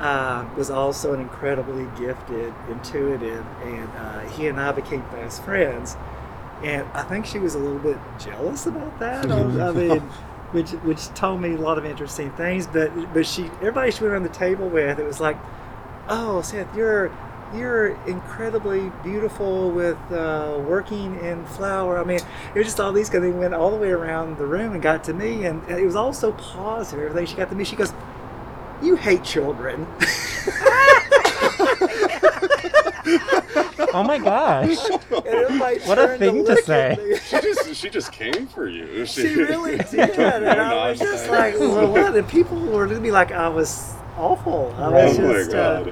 uh, 0.00 0.44
was 0.56 0.70
also 0.70 1.14
an 1.14 1.20
incredibly 1.20 1.86
gifted, 1.98 2.52
intuitive, 2.68 3.46
and 3.62 3.88
uh, 3.96 4.20
he 4.30 4.48
and 4.48 4.60
I 4.60 4.72
became 4.72 5.02
fast 5.04 5.42
friends. 5.44 5.96
And 6.62 6.86
I 6.92 7.02
think 7.04 7.24
she 7.24 7.38
was 7.38 7.54
a 7.54 7.58
little 7.58 7.78
bit 7.78 7.98
jealous 8.18 8.66
about 8.66 8.98
that. 8.98 9.30
I 9.30 9.70
mean, 9.72 10.02
which 10.52 10.70
which 10.70 11.06
told 11.08 11.40
me 11.40 11.54
a 11.54 11.58
lot 11.58 11.78
of 11.78 11.84
interesting 11.84 12.30
things. 12.32 12.66
But 12.66 13.12
but 13.12 13.26
she 13.26 13.44
everybody 13.60 13.90
she 13.90 14.02
went 14.02 14.12
around 14.12 14.22
the 14.24 14.28
table 14.30 14.68
with, 14.68 14.98
it 14.98 15.04
was 15.04 15.20
like, 15.20 15.36
oh 16.08 16.42
Seth, 16.42 16.74
you're 16.76 17.10
you're 17.54 17.94
incredibly 18.06 18.90
beautiful 19.02 19.70
with 19.70 19.96
uh, 20.12 20.62
working 20.66 21.18
in 21.20 21.46
flower. 21.46 21.98
I 21.98 22.04
mean, 22.04 22.18
it 22.18 22.58
was 22.58 22.66
just 22.66 22.80
all 22.80 22.92
these 22.92 23.08
because 23.08 23.22
things 23.22 23.38
went 23.38 23.54
all 23.54 23.70
the 23.70 23.76
way 23.76 23.90
around 23.90 24.36
the 24.36 24.46
room 24.46 24.72
and 24.72 24.82
got 24.82 25.04
to 25.04 25.14
me, 25.14 25.46
and 25.46 25.66
it 25.68 25.84
was 25.84 25.96
all 25.96 26.12
so 26.12 26.32
positive. 26.32 27.06
Everything 27.06 27.26
she 27.26 27.36
got 27.36 27.48
to 27.50 27.56
me, 27.56 27.64
she 27.64 27.76
goes, 27.76 27.92
"You 28.82 28.96
hate 28.96 29.24
children." 29.24 29.86
Oh 33.92 34.02
my 34.02 34.18
gosh. 34.18 34.76
And 35.10 35.26
everybody 35.26 35.78
What 35.80 35.98
a 35.98 36.18
thing 36.18 36.34
to 36.34 36.42
look 36.42 36.58
at 36.58 36.64
say. 36.64 36.96
me. 36.98 37.16
She 37.18 37.40
just 37.40 37.74
she 37.74 37.90
just 37.90 38.12
came 38.12 38.46
for 38.46 38.68
you. 38.68 39.06
She 39.06 39.34
really 39.34 39.78
did, 39.78 40.10
and 40.18 40.46
I 40.60 40.90
was 40.90 40.98
just 40.98 41.28
like, 41.30 41.58
"Well, 41.58 41.90
what?" 41.90 42.16
And 42.16 42.28
people 42.28 42.58
were 42.58 42.82
looking 42.84 42.96
at 42.98 43.02
me 43.02 43.10
like 43.10 43.32
I 43.32 43.48
was 43.48 43.94
awful. 44.16 44.74
I 44.76 44.88
was 44.88 45.18
Oh 45.18 45.22
my 45.22 45.32
just. 45.34 45.54
Uh. 45.54 45.90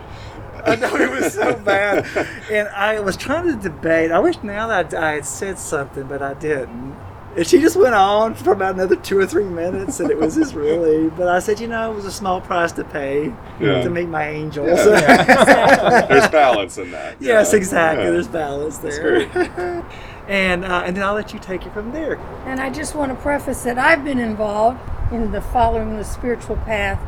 I 0.65 0.75
know 0.77 0.97
it 0.97 1.11
was 1.11 1.33
so 1.33 1.55
bad, 1.55 2.07
and 2.51 2.67
I 2.69 2.99
was 3.01 3.17
trying 3.17 3.47
to 3.47 3.57
debate. 3.57 4.11
I 4.11 4.19
wish 4.19 4.43
now 4.43 4.67
that 4.69 4.93
I 4.95 5.13
had 5.13 5.25
said 5.27 5.59
something, 5.59 6.05
but 6.05 6.23
I 6.23 6.35
didn't. 6.35 6.97
And 7.37 7.47
she 7.47 7.61
just 7.61 7.77
went 7.77 7.95
on 7.95 8.35
for 8.35 8.53
about 8.53 8.75
another 8.77 8.97
two 8.97 9.19
or 9.19 9.27
three 9.27 9.45
minutes, 9.45 10.01
and 10.01 10.11
it 10.11 10.17
was 10.17 10.37
just 10.37 10.55
really. 10.55 11.11
But 11.11 11.29
I 11.29 11.39
said, 11.39 11.61
you 11.61 11.69
know, 11.69 11.93
it 11.93 11.95
was 11.95 12.07
a 12.07 12.11
small 12.11 12.41
price 12.41 12.73
to 12.73 12.85
pay 12.85 13.33
Yeah. 13.61 13.83
to 13.83 13.91
meet 13.91 14.09
my 14.09 14.27
angels. 14.29 14.83
There's 14.85 16.29
balance 16.29 16.79
in 16.79 16.91
that. 16.93 17.17
yes, 17.21 17.53
Yeah. 17.53 17.57
exactly. 17.59 18.05
Yeah. 18.05 18.11
There's 18.13 18.29
balance 18.29 18.79
That's 18.79 18.97
there. 18.99 19.27
great. 19.27 19.51
and 20.29 20.65
uh, 20.65 20.83
and 20.87 20.97
then 20.97 21.05
I'll 21.05 21.15
let 21.15 21.33
you 21.35 21.39
take 21.39 21.67
it 21.67 21.73
from 21.75 21.93
there. 21.93 22.17
And 22.47 22.59
I 22.61 22.71
just 22.71 22.95
want 22.95 23.13
to 23.13 23.17
preface 23.23 23.63
that 23.65 23.79
I've 23.79 24.03
been 24.05 24.19
involved 24.19 24.81
in 25.13 25.31
the 25.33 25.41
following 25.43 25.97
the 25.97 26.05
spiritual 26.05 26.57
path 26.57 27.01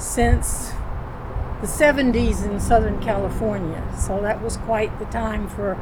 since 0.00 0.70
the 1.60 1.66
70s 1.66 2.44
in 2.44 2.60
Southern 2.60 3.00
California. 3.02 3.82
So 3.98 4.20
that 4.20 4.40
was 4.42 4.56
quite 4.58 4.96
the 4.98 5.04
time 5.06 5.48
for 5.48 5.74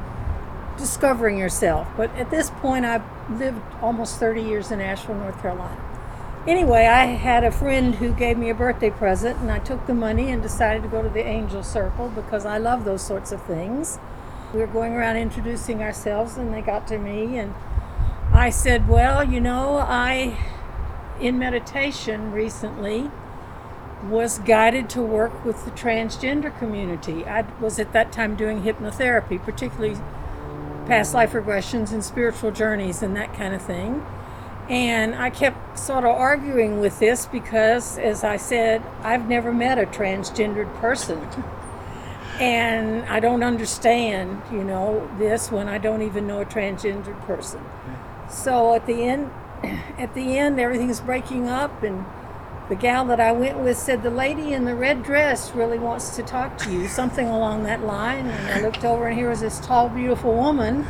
discovering 0.76 1.38
yourself. 1.38 1.88
But 1.96 2.14
at 2.16 2.30
this 2.30 2.50
point, 2.50 2.84
I've 2.84 3.02
lived 3.30 3.60
almost 3.80 4.18
30 4.18 4.42
years 4.42 4.70
in 4.70 4.80
Asheville, 4.80 5.16
North 5.16 5.40
Carolina. 5.40 5.80
anyway, 6.46 6.86
I 6.86 7.04
had 7.04 7.44
a 7.44 7.52
friend 7.52 7.94
who 7.94 8.12
gave 8.12 8.36
me 8.36 8.50
a 8.50 8.54
birthday 8.54 8.90
present, 8.90 9.38
and 9.38 9.50
I 9.50 9.58
took 9.58 9.86
the 9.86 9.94
money 9.94 10.30
and 10.30 10.42
decided 10.42 10.82
to 10.82 10.88
go 10.88 11.02
to 11.02 11.08
the 11.08 11.24
Angel 11.24 11.62
Circle 11.62 12.08
because 12.08 12.44
I 12.44 12.58
love 12.58 12.84
those 12.84 13.02
sorts 13.02 13.30
of 13.32 13.42
things. 13.42 13.98
We 14.52 14.60
were 14.60 14.66
going 14.66 14.92
around 14.94 15.16
introducing 15.16 15.82
ourselves, 15.82 16.36
and 16.36 16.52
they 16.52 16.60
got 16.60 16.86
to 16.88 16.98
me, 16.98 17.38
and 17.38 17.54
I 18.32 18.50
said, 18.50 18.88
Well, 18.88 19.22
you 19.22 19.40
know, 19.40 19.78
I, 19.78 20.36
in 21.20 21.38
meditation 21.38 22.32
recently, 22.32 23.10
was 24.08 24.40
guided 24.40 24.90
to 24.90 25.02
work 25.02 25.44
with 25.44 25.64
the 25.64 25.70
transgender 25.70 26.56
community. 26.58 27.24
I 27.24 27.42
was 27.60 27.78
at 27.78 27.92
that 27.92 28.10
time 28.10 28.34
doing 28.34 28.62
hypnotherapy, 28.62 29.42
particularly 29.42 29.96
past 30.86 31.14
life 31.14 31.32
regressions 31.32 31.92
and 31.92 32.04
spiritual 32.04 32.50
journeys 32.50 33.02
and 33.02 33.16
that 33.16 33.32
kind 33.34 33.54
of 33.54 33.62
thing. 33.62 34.04
And 34.68 35.14
I 35.14 35.30
kept 35.30 35.78
sort 35.78 36.04
of 36.04 36.10
arguing 36.10 36.80
with 36.80 36.98
this 36.98 37.26
because, 37.26 37.98
as 37.98 38.24
I 38.24 38.36
said, 38.36 38.82
I've 39.02 39.28
never 39.28 39.52
met 39.52 39.78
a 39.78 39.86
transgendered 39.86 40.72
person. 40.76 41.26
And 42.38 43.04
I 43.04 43.20
don't 43.20 43.42
understand, 43.42 44.42
you 44.50 44.64
know, 44.64 45.08
this 45.18 45.50
when 45.50 45.68
I 45.68 45.78
don't 45.78 46.02
even 46.02 46.26
know 46.26 46.40
a 46.40 46.46
transgendered 46.46 47.20
person. 47.26 47.60
So 48.30 48.74
at 48.74 48.86
the 48.86 49.04
end, 49.04 49.30
at 49.98 50.14
the 50.14 50.38
end, 50.38 50.58
everything's 50.58 51.00
breaking 51.00 51.48
up, 51.48 51.82
and 51.82 52.04
the 52.68 52.76
gal 52.76 53.04
that 53.06 53.20
I 53.20 53.32
went 53.32 53.58
with 53.58 53.76
said 53.76 54.02
the 54.02 54.10
lady 54.10 54.52
in 54.52 54.64
the 54.64 54.74
red 54.74 55.02
dress 55.02 55.54
really 55.54 55.78
wants 55.78 56.16
to 56.16 56.22
talk 56.22 56.56
to 56.58 56.72
you, 56.72 56.88
something 56.88 57.28
along 57.28 57.64
that 57.64 57.84
line. 57.84 58.26
And 58.26 58.52
I 58.52 58.60
looked 58.60 58.84
over, 58.84 59.08
and 59.08 59.18
here 59.18 59.28
was 59.28 59.40
this 59.40 59.60
tall, 59.60 59.88
beautiful 59.88 60.34
woman 60.34 60.86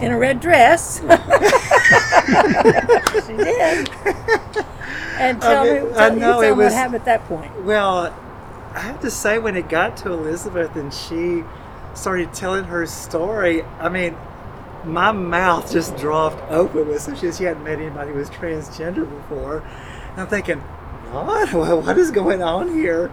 in 0.00 0.12
a 0.12 0.18
red 0.18 0.40
dress. 0.40 1.00
she 3.26 3.36
did. 3.36 3.90
And 5.18 5.40
tell 5.40 5.64
mean, 5.64 5.84
me, 5.84 5.90
tell, 5.94 6.14
you 6.14 6.20
know, 6.20 6.42
it 6.42 6.56
was- 6.56 6.66
what 6.66 6.72
happened 6.72 6.96
at 6.96 7.04
that 7.04 7.24
point. 7.26 7.62
Well, 7.62 8.14
I 8.74 8.80
have 8.80 9.00
to 9.00 9.10
say, 9.10 9.38
when 9.38 9.56
it 9.56 9.68
got 9.68 9.96
to 9.98 10.12
Elizabeth 10.12 10.74
and 10.74 10.92
she 10.92 11.44
started 11.94 12.32
telling 12.32 12.64
her 12.64 12.86
story, 12.86 13.62
I 13.78 13.88
mean, 13.88 14.16
my 14.84 15.12
mouth 15.12 15.70
just 15.70 15.96
dropped 15.96 16.50
open, 16.50 16.88
especially 16.90 17.32
she 17.32 17.44
hadn't 17.44 17.64
met 17.64 17.78
anybody 17.78 18.12
who 18.12 18.18
was 18.18 18.30
transgender 18.30 19.08
before. 19.08 19.58
And 20.10 20.20
I'm 20.22 20.26
thinking, 20.26 20.62
what? 21.26 21.52
Well, 21.52 21.80
What 21.82 21.98
is 21.98 22.10
going 22.10 22.42
on 22.42 22.72
here? 22.74 23.10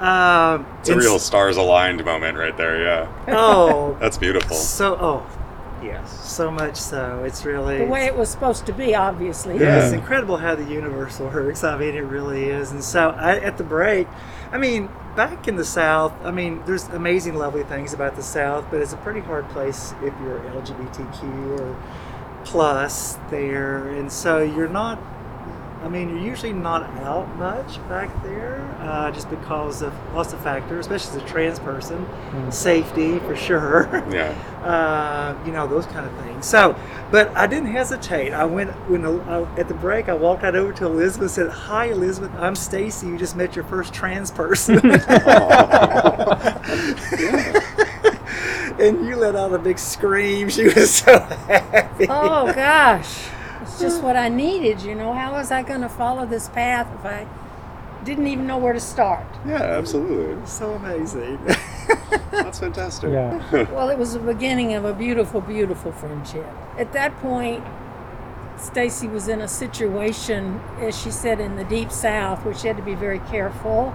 Um, 0.00 0.66
It's 0.80 0.90
a 0.90 0.92
and 0.92 1.00
real 1.00 1.18
stars 1.18 1.56
aligned 1.56 2.04
moment 2.04 2.36
right 2.36 2.56
there. 2.56 2.82
Yeah, 2.82 3.08
Oh, 3.28 3.96
that's 4.00 4.18
beautiful. 4.18 4.54
so 4.56 4.96
oh, 5.00 5.26
yes, 5.82 6.28
so 6.28 6.50
much 6.50 6.76
so. 6.76 7.24
It's 7.24 7.46
really 7.46 7.78
The 7.78 7.84
way 7.86 8.04
it 8.04 8.14
was 8.14 8.28
supposed 8.28 8.66
to 8.66 8.72
be, 8.72 8.94
obviously. 8.94 9.58
Yeah, 9.58 9.84
it's 9.84 9.94
incredible 9.94 10.36
how 10.36 10.54
the 10.54 10.64
universe 10.64 11.18
works. 11.18 11.64
I 11.64 11.78
mean, 11.78 11.94
it 11.94 12.00
really 12.00 12.44
is. 12.50 12.72
And 12.72 12.84
so, 12.84 13.10
I, 13.10 13.38
at 13.38 13.56
the 13.56 13.64
break, 13.64 14.06
I 14.52 14.58
mean, 14.58 14.90
back 15.16 15.48
in 15.48 15.56
the 15.56 15.64
South, 15.64 16.12
I 16.24 16.30
mean, 16.30 16.62
there's 16.66 16.84
amazing, 16.88 17.34
lovely 17.36 17.62
things 17.64 17.94
about 17.94 18.16
the 18.16 18.22
South, 18.22 18.66
but 18.70 18.82
it's 18.82 18.92
a 18.92 18.98
pretty 18.98 19.20
hard 19.20 19.48
place 19.48 19.94
if 20.02 20.12
you're 20.20 20.40
LGBTQ 20.40 21.58
or 21.60 21.76
plus 22.44 23.16
there. 23.30 23.88
And 23.88 24.12
so, 24.12 24.42
you're 24.42 24.68
not. 24.68 24.98
I 25.86 25.88
mean, 25.88 26.08
you're 26.08 26.18
usually 26.18 26.52
not 26.52 26.82
out 27.04 27.28
much 27.36 27.78
back 27.88 28.10
there, 28.24 28.60
uh, 28.80 29.12
just 29.12 29.30
because 29.30 29.82
of 29.82 29.94
lots 30.12 30.32
of 30.32 30.42
factors, 30.42 30.88
especially 30.88 31.20
as 31.20 31.22
a 31.22 31.32
trans 31.32 31.60
person, 31.60 32.04
safety 32.50 33.20
for 33.20 33.36
sure. 33.36 33.88
yeah. 34.10 34.34
uh, 34.64 35.36
you 35.46 35.52
know 35.52 35.68
those 35.68 35.86
kind 35.86 36.04
of 36.04 36.12
things. 36.24 36.44
So, 36.44 36.74
but 37.12 37.28
I 37.36 37.46
didn't 37.46 37.70
hesitate. 37.70 38.32
I 38.32 38.44
went 38.46 38.72
when 38.90 39.06
uh, 39.06 39.46
at 39.56 39.68
the 39.68 39.74
break. 39.74 40.08
I 40.08 40.14
walked 40.14 40.42
out 40.42 40.56
over 40.56 40.72
to 40.72 40.86
Elizabeth. 40.86 41.22
and 41.22 41.30
Said, 41.30 41.50
"Hi, 41.50 41.84
Elizabeth. 41.86 42.32
I'm 42.34 42.56
Stacey. 42.56 43.06
You 43.06 43.16
just 43.16 43.36
met 43.36 43.54
your 43.54 43.64
first 43.66 43.94
trans 43.94 44.32
person." 44.32 44.78
and 48.80 49.06
you 49.06 49.14
let 49.14 49.36
out 49.36 49.54
a 49.54 49.58
big 49.58 49.78
scream. 49.78 50.48
She 50.48 50.64
was 50.64 50.92
so 50.96 51.20
happy. 51.20 52.08
Oh 52.10 52.52
gosh, 52.52 53.28
it's 53.76 53.82
just 53.82 54.02
what 54.02 54.16
I 54.16 54.30
needed. 54.30 54.80
You 54.80 54.94
know, 54.94 55.12
how 55.12 55.32
was 55.32 55.50
I 55.50 55.62
going 55.62 55.82
to 55.82 55.88
follow 55.90 56.24
this 56.24 56.48
path 56.48 56.88
if 56.98 57.04
I 57.04 57.26
didn't 58.04 58.26
even 58.26 58.46
know 58.46 58.56
where 58.56 58.72
to 58.72 58.80
start? 58.80 59.26
Yeah, 59.46 59.60
absolutely. 59.60 60.46
So 60.46 60.72
amazing. 60.72 61.38
That's 62.30 62.58
fantastic. 62.58 63.12
Yeah. 63.12 63.66
Well, 63.70 63.90
it 63.90 63.98
was 63.98 64.14
the 64.14 64.20
beginning 64.20 64.72
of 64.72 64.86
a 64.86 64.94
beautiful, 64.94 65.42
beautiful 65.42 65.92
friendship. 65.92 66.46
At 66.78 66.94
that 66.94 67.14
point, 67.18 67.62
Stacey 68.56 69.08
was 69.08 69.28
in 69.28 69.42
a 69.42 69.48
situation, 69.48 70.58
as 70.80 70.98
she 70.98 71.10
said, 71.10 71.38
in 71.38 71.56
the 71.56 71.64
deep 71.64 71.92
south, 71.92 72.46
where 72.46 72.54
she 72.54 72.68
had 72.68 72.78
to 72.78 72.82
be 72.82 72.94
very 72.94 73.18
careful. 73.18 73.94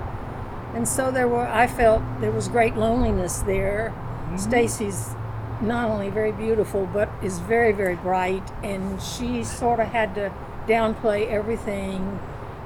And 0.76 0.88
so 0.88 1.10
there 1.10 1.28
were, 1.28 1.48
I 1.48 1.65
felt 1.65 2.04
there 2.20 2.32
was 2.32 2.48
great 2.48 2.76
loneliness 2.76 3.39
there. 3.39 3.91
Mm-hmm. 3.96 4.38
Stacey's 4.38 5.15
not 5.62 5.89
only 5.89 6.10
very 6.10 6.32
beautiful, 6.32 6.88
but 6.91 7.10
is 7.21 7.39
very, 7.39 7.71
very 7.71 7.95
bright. 7.95 8.43
And 8.63 9.02
she 9.02 9.43
sort 9.43 9.80
of 9.80 9.88
had 9.88 10.15
to 10.15 10.32
downplay 10.67 11.28
everything 11.30 12.19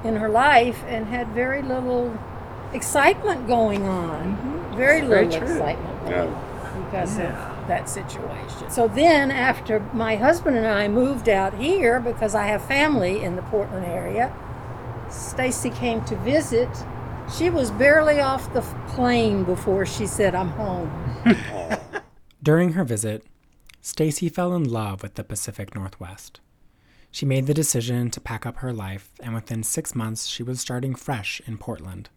in 0.04 0.16
her 0.16 0.28
life 0.28 0.82
and 0.86 1.06
had 1.06 1.28
very 1.28 1.62
little 1.62 2.16
excitement 2.72 3.46
going 3.46 3.82
on. 3.84 4.36
Mm-hmm. 4.36 4.76
Very 4.76 5.00
Very 5.00 5.24
little 5.26 5.40
true. 5.40 5.56
excitement 5.56 5.96
Yeah. 6.08 6.26
because 6.84 7.18
Yeah. 7.18 7.24
of 7.62 7.68
that 7.68 7.88
situation. 7.88 8.68
So 8.70 8.86
then, 8.88 9.30
after 9.30 9.82
my 9.92 10.16
husband 10.16 10.56
and 10.56 10.66
I 10.66 10.86
moved 10.88 11.28
out 11.28 11.54
here 11.54 11.98
because 11.98 12.34
I 12.34 12.46
have 12.46 12.62
family 12.62 13.22
in 13.24 13.36
the 13.36 13.42
Portland 13.42 13.86
area, 13.86 14.30
Stacey 15.08 15.70
came 15.70 16.02
to 16.04 16.16
visit. 16.16 16.68
She 17.36 17.48
was 17.50 17.70
barely 17.70 18.20
off 18.20 18.52
the 18.52 18.60
plane 18.88 19.42
before 19.44 19.86
she 19.86 20.06
said, 20.06 20.34
"I'm 20.34 20.50
home." 20.50 20.90
During 22.46 22.74
her 22.74 22.84
visit, 22.84 23.26
Stacey 23.80 24.28
fell 24.28 24.54
in 24.54 24.70
love 24.70 25.02
with 25.02 25.14
the 25.16 25.24
Pacific 25.24 25.74
Northwest. 25.74 26.38
She 27.10 27.26
made 27.26 27.48
the 27.48 27.52
decision 27.52 28.08
to 28.12 28.20
pack 28.20 28.46
up 28.46 28.58
her 28.58 28.72
life, 28.72 29.10
and 29.18 29.34
within 29.34 29.64
six 29.64 29.96
months, 29.96 30.28
she 30.28 30.44
was 30.44 30.60
starting 30.60 30.94
fresh 30.94 31.42
in 31.44 31.58
Portland. 31.58 32.08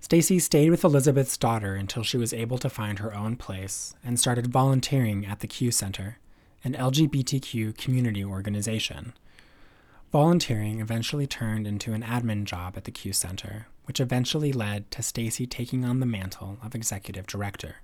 Stacey 0.00 0.40
stayed 0.40 0.70
with 0.70 0.82
Elizabeth's 0.82 1.36
daughter 1.36 1.76
until 1.76 2.02
she 2.02 2.16
was 2.16 2.32
able 2.32 2.58
to 2.58 2.68
find 2.68 2.98
her 2.98 3.14
own 3.14 3.36
place 3.36 3.94
and 4.04 4.18
started 4.18 4.48
volunteering 4.48 5.24
at 5.24 5.38
the 5.38 5.46
Q 5.46 5.70
Center, 5.70 6.18
an 6.64 6.72
LGBTQ 6.72 7.78
community 7.78 8.24
organization. 8.24 9.12
Volunteering 10.10 10.80
eventually 10.80 11.28
turned 11.28 11.68
into 11.68 11.92
an 11.92 12.02
admin 12.02 12.42
job 12.42 12.76
at 12.76 12.86
the 12.86 12.90
Q 12.90 13.12
Center, 13.12 13.68
which 13.84 14.00
eventually 14.00 14.52
led 14.52 14.90
to 14.90 15.00
Stacey 15.00 15.46
taking 15.46 15.84
on 15.84 16.00
the 16.00 16.06
mantle 16.06 16.58
of 16.60 16.74
executive 16.74 17.28
director. 17.28 17.76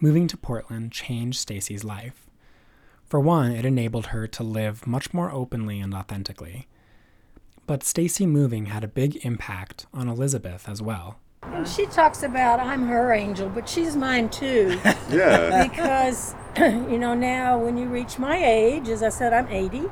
Moving 0.00 0.26
to 0.28 0.36
Portland 0.36 0.92
changed 0.92 1.38
Stacey's 1.38 1.84
life. 1.84 2.26
For 3.04 3.20
one, 3.20 3.52
it 3.52 3.64
enabled 3.64 4.06
her 4.06 4.26
to 4.28 4.42
live 4.42 4.86
much 4.86 5.12
more 5.12 5.30
openly 5.30 5.80
and 5.80 5.92
authentically. 5.94 6.66
But 7.66 7.82
Stacey 7.82 8.24
moving 8.26 8.66
had 8.66 8.82
a 8.82 8.88
big 8.88 9.24
impact 9.26 9.86
on 9.92 10.08
Elizabeth 10.08 10.68
as 10.68 10.80
well. 10.80 11.18
And 11.42 11.66
she 11.66 11.86
talks 11.86 12.22
about 12.22 12.60
I'm 12.60 12.86
her 12.86 13.12
angel, 13.12 13.48
but 13.48 13.68
she's 13.68 13.96
mine 13.96 14.28
too. 14.30 14.80
Yeah. 15.10 15.66
because 15.68 16.36
you 16.56 16.96
know 16.96 17.14
now 17.14 17.58
when 17.58 17.76
you 17.76 17.86
reach 17.86 18.16
my 18.16 18.36
age 18.36 18.88
as 18.88 19.02
i 19.02 19.08
said 19.08 19.32
i'm 19.32 19.48
80 19.48 19.82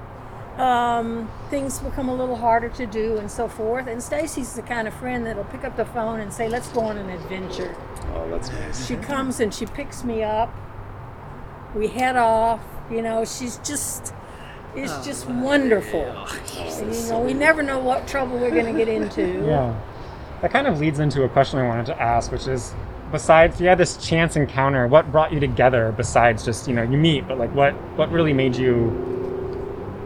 um, 0.59 1.31
things 1.51 1.79
become 1.79 2.09
a 2.09 2.15
little 2.15 2.37
harder 2.37 2.69
to 2.69 2.87
do 2.87 3.17
and 3.19 3.31
so 3.31 3.49
forth. 3.49 3.87
And 3.87 4.03
stacey's 4.03 4.55
the 4.55 4.63
kind 4.63 4.89
of 4.89 4.95
friend 4.95 5.25
that'll 5.25 5.45
pick 5.45 5.65
up 5.65 5.77
the 5.77 5.85
phone 5.85 6.21
and 6.21 6.33
say 6.33 6.49
let's 6.49 6.69
go 6.69 6.81
on 6.81 6.99
an 6.99 7.11
adventure. 7.11 7.75
Oh, 8.15 8.29
that's 8.31 8.51
nice. 8.51 8.87
she 8.87 8.97
comes 8.97 9.41
and 9.41 9.55
she 9.55 9.67
picks 9.67 10.05
me 10.05 10.23
up. 10.23 10.53
We 11.75 11.89
head 11.89 12.17
off 12.17 12.61
you 12.91 13.03
know 13.03 13.25
she's 13.25 13.59
just 13.59 14.15
it's 14.75 15.05
just 15.05 15.27
wonderful. 15.27 16.05
And, 16.05 16.95
you 16.95 17.09
know 17.09 17.21
we 17.21 17.35
never 17.35 17.63
know 17.63 17.79
what 17.79 18.07
trouble 18.07 18.39
we're 18.39 18.51
going 18.51 18.67
to 18.67 18.85
get 18.85 18.89
into. 18.89 19.45
Yeah. 19.47 19.81
That 20.41 20.53
kind 20.53 20.69
of 20.69 20.79
leads 20.79 21.01
into 21.01 21.25
a 21.25 21.29
question 21.29 21.59
I 21.59 21.67
wanted 21.67 21.87
to 21.87 22.01
ask, 22.01 22.31
which 22.31 22.47
is 22.47 22.73
besides 23.11 23.61
you 23.61 23.67
had 23.67 23.77
this 23.77 23.97
chance 23.97 24.37
encounter, 24.37 24.87
what 24.87 25.11
brought 25.11 25.33
you 25.33 25.41
together 25.41 25.93
besides 25.97 26.45
just, 26.45 26.69
you 26.69 26.75
know, 26.75 26.83
you 26.83 26.97
meet, 26.97 27.27
but 27.27 27.39
like 27.39 27.53
what 27.55 27.73
what 27.97 28.11
really 28.13 28.33
made 28.33 28.55
you 28.55 29.18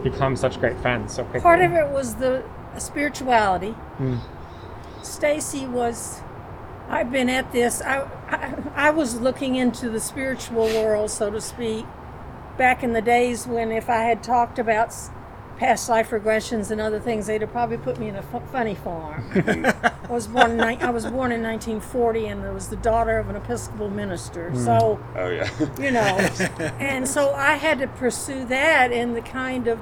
become 0.03 0.37
such 0.37 0.59
great 0.61 0.77
friends 0.79 1.15
so 1.15 1.25
quickly? 1.25 1.41
part 1.41 1.61
of 1.61 1.73
it 1.73 1.89
was 1.89 2.17
the 2.17 2.45
spirituality. 2.79 3.75
Mm. 3.99 4.21
Stacey 5.03 5.67
was. 5.67 6.21
I've 6.89 7.11
been 7.11 7.29
at 7.29 7.53
this. 7.53 7.81
I, 7.83 8.03
I 8.29 8.89
I 8.89 8.91
was 8.91 9.21
looking 9.21 9.57
into 9.57 9.89
the 9.89 10.01
spiritual 10.01 10.67
world, 10.67 11.11
so 11.11 11.31
to 11.31 11.41
speak, 11.41 11.87
back 12.57 12.83
in 12.83 12.93
the 12.93 13.03
days 13.03 13.47
when 13.47 13.73
if 13.73 13.89
I 13.89 14.03
had 14.03 14.23
talked 14.23 14.59
about 14.59 14.95
past 15.57 15.89
life 15.89 16.11
regressions 16.11 16.71
and 16.71 16.81
other 16.81 17.01
things, 17.01 17.27
they'd 17.27 17.41
have 17.41 17.53
probably 17.53 17.79
put 17.79 17.99
me 17.99 18.09
in 18.09 18.17
a 18.17 18.23
funny 18.23 18.75
farm. 18.75 19.31
I 20.13 20.15
was 20.15 20.27
born 20.27 20.51
in 20.51 20.57
ni- 20.59 20.77
I 20.79 20.91
was 20.91 21.05
born 21.07 21.33
in 21.33 21.43
1940, 21.43 22.27
and 22.27 22.45
I 22.45 22.51
was 22.51 22.69
the 22.69 22.77
daughter 22.77 23.17
of 23.19 23.31
an 23.31 23.37
Episcopal 23.37 23.89
minister. 23.89 24.53
So 24.55 25.01
Oh, 25.17 25.31
yeah. 25.31 25.49
you 25.81 25.91
know 25.91 26.01
and 26.79 27.09
so 27.09 27.33
i 27.33 27.55
had 27.55 27.79
to 27.79 27.87
pursue 27.87 28.45
that 28.45 28.93
in 28.93 29.15
the 29.15 29.23
kind 29.23 29.69
of 29.69 29.81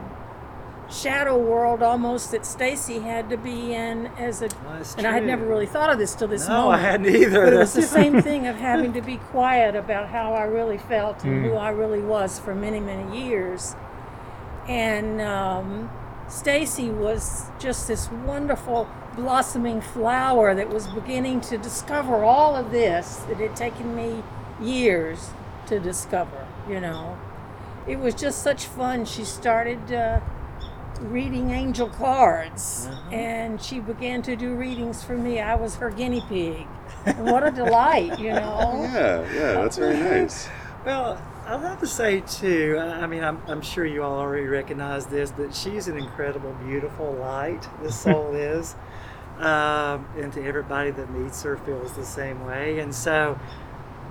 shadow 0.88 1.36
world 1.36 1.82
almost 1.82 2.30
that 2.30 2.46
Stacey 2.46 3.00
had 3.00 3.28
to 3.30 3.36
be 3.36 3.74
in 3.74 4.06
as 4.18 4.40
a 4.40 4.48
Well, 4.64 4.74
that's 4.76 4.94
and 4.94 5.04
I 5.06 5.12
had 5.12 5.24
never 5.24 5.44
really 5.46 5.66
thought 5.66 5.90
of 5.90 5.98
this 5.98 6.14
till 6.14 6.28
this 6.28 6.46
No, 6.46 6.54
I 6.54 6.76
moment. 6.76 6.82
hadn't 6.82 7.16
either. 7.16 7.44
But 7.46 7.52
it 7.52 7.58
was 7.58 7.72
the 7.74 7.80
That's- 7.80 7.92
same 8.12 8.22
thing 8.22 8.46
of 8.46 8.54
having 8.56 8.92
to 8.92 9.00
be 9.02 9.16
quiet 9.16 9.74
about 9.74 10.08
how 10.10 10.34
I 10.34 10.44
really 10.44 10.78
felt 10.78 11.24
and 11.24 11.44
who 11.44 11.54
I 11.54 11.70
really 11.70 12.00
was 12.02 12.38
for 12.38 12.54
many, 12.54 12.78
many 12.78 13.20
years. 13.26 13.74
And 14.68 15.20
um, 15.20 15.90
Stacey 16.28 16.88
was 16.90 17.46
just 17.60 17.86
this 17.88 18.08
wonderful 18.10 18.88
blossoming 19.20 19.80
flower 19.80 20.54
that 20.54 20.68
was 20.68 20.86
beginning 20.88 21.40
to 21.42 21.58
discover 21.58 22.24
all 22.24 22.56
of 22.56 22.70
this 22.70 23.16
that 23.28 23.36
had 23.36 23.54
taken 23.54 23.94
me 23.94 24.22
years 24.60 25.30
to 25.66 25.78
discover, 25.78 26.46
you 26.68 26.80
know. 26.80 27.18
It 27.86 27.98
was 27.98 28.14
just 28.14 28.42
such 28.42 28.66
fun. 28.66 29.04
She 29.04 29.24
started 29.24 29.92
uh, 29.92 30.20
reading 31.00 31.50
angel 31.50 31.88
cards 31.88 32.88
and 33.10 33.60
she 33.60 33.80
began 33.80 34.22
to 34.22 34.36
do 34.36 34.54
readings 34.54 35.02
for 35.02 35.16
me. 35.16 35.40
I 35.40 35.54
was 35.54 35.76
her 35.76 35.90
guinea 35.90 36.22
pig. 36.28 36.66
And 37.06 37.24
what 37.24 37.46
a 37.46 37.50
delight, 37.50 38.18
you 38.18 38.32
know. 38.32 38.86
Yeah, 38.92 39.22
yeah, 39.32 39.52
that's 39.52 39.78
very 39.78 39.96
nice. 39.96 40.48
Well, 40.84 41.20
I'll 41.46 41.58
have 41.58 41.80
to 41.80 41.86
say 41.86 42.20
too. 42.20 42.76
I 42.78 43.02
I 43.02 43.06
mean, 43.06 43.22
I'm, 43.22 43.40
I'm 43.46 43.60
sure 43.60 43.84
you 43.84 44.02
all 44.02 44.18
already 44.18 44.46
recognize 44.46 45.06
this, 45.06 45.30
but 45.30 45.54
she's 45.54 45.88
an 45.88 45.98
incredible, 45.98 46.54
beautiful 46.64 47.12
light. 47.12 47.68
This 47.82 48.00
soul 48.00 48.34
is, 48.34 48.74
um, 49.40 50.06
and 50.18 50.32
to 50.34 50.44
everybody 50.44 50.90
that 50.90 51.10
meets 51.10 51.42
her 51.42 51.56
feels 51.58 51.92
the 51.92 52.04
same 52.04 52.44
way. 52.44 52.78
And 52.80 52.94
so, 52.94 53.38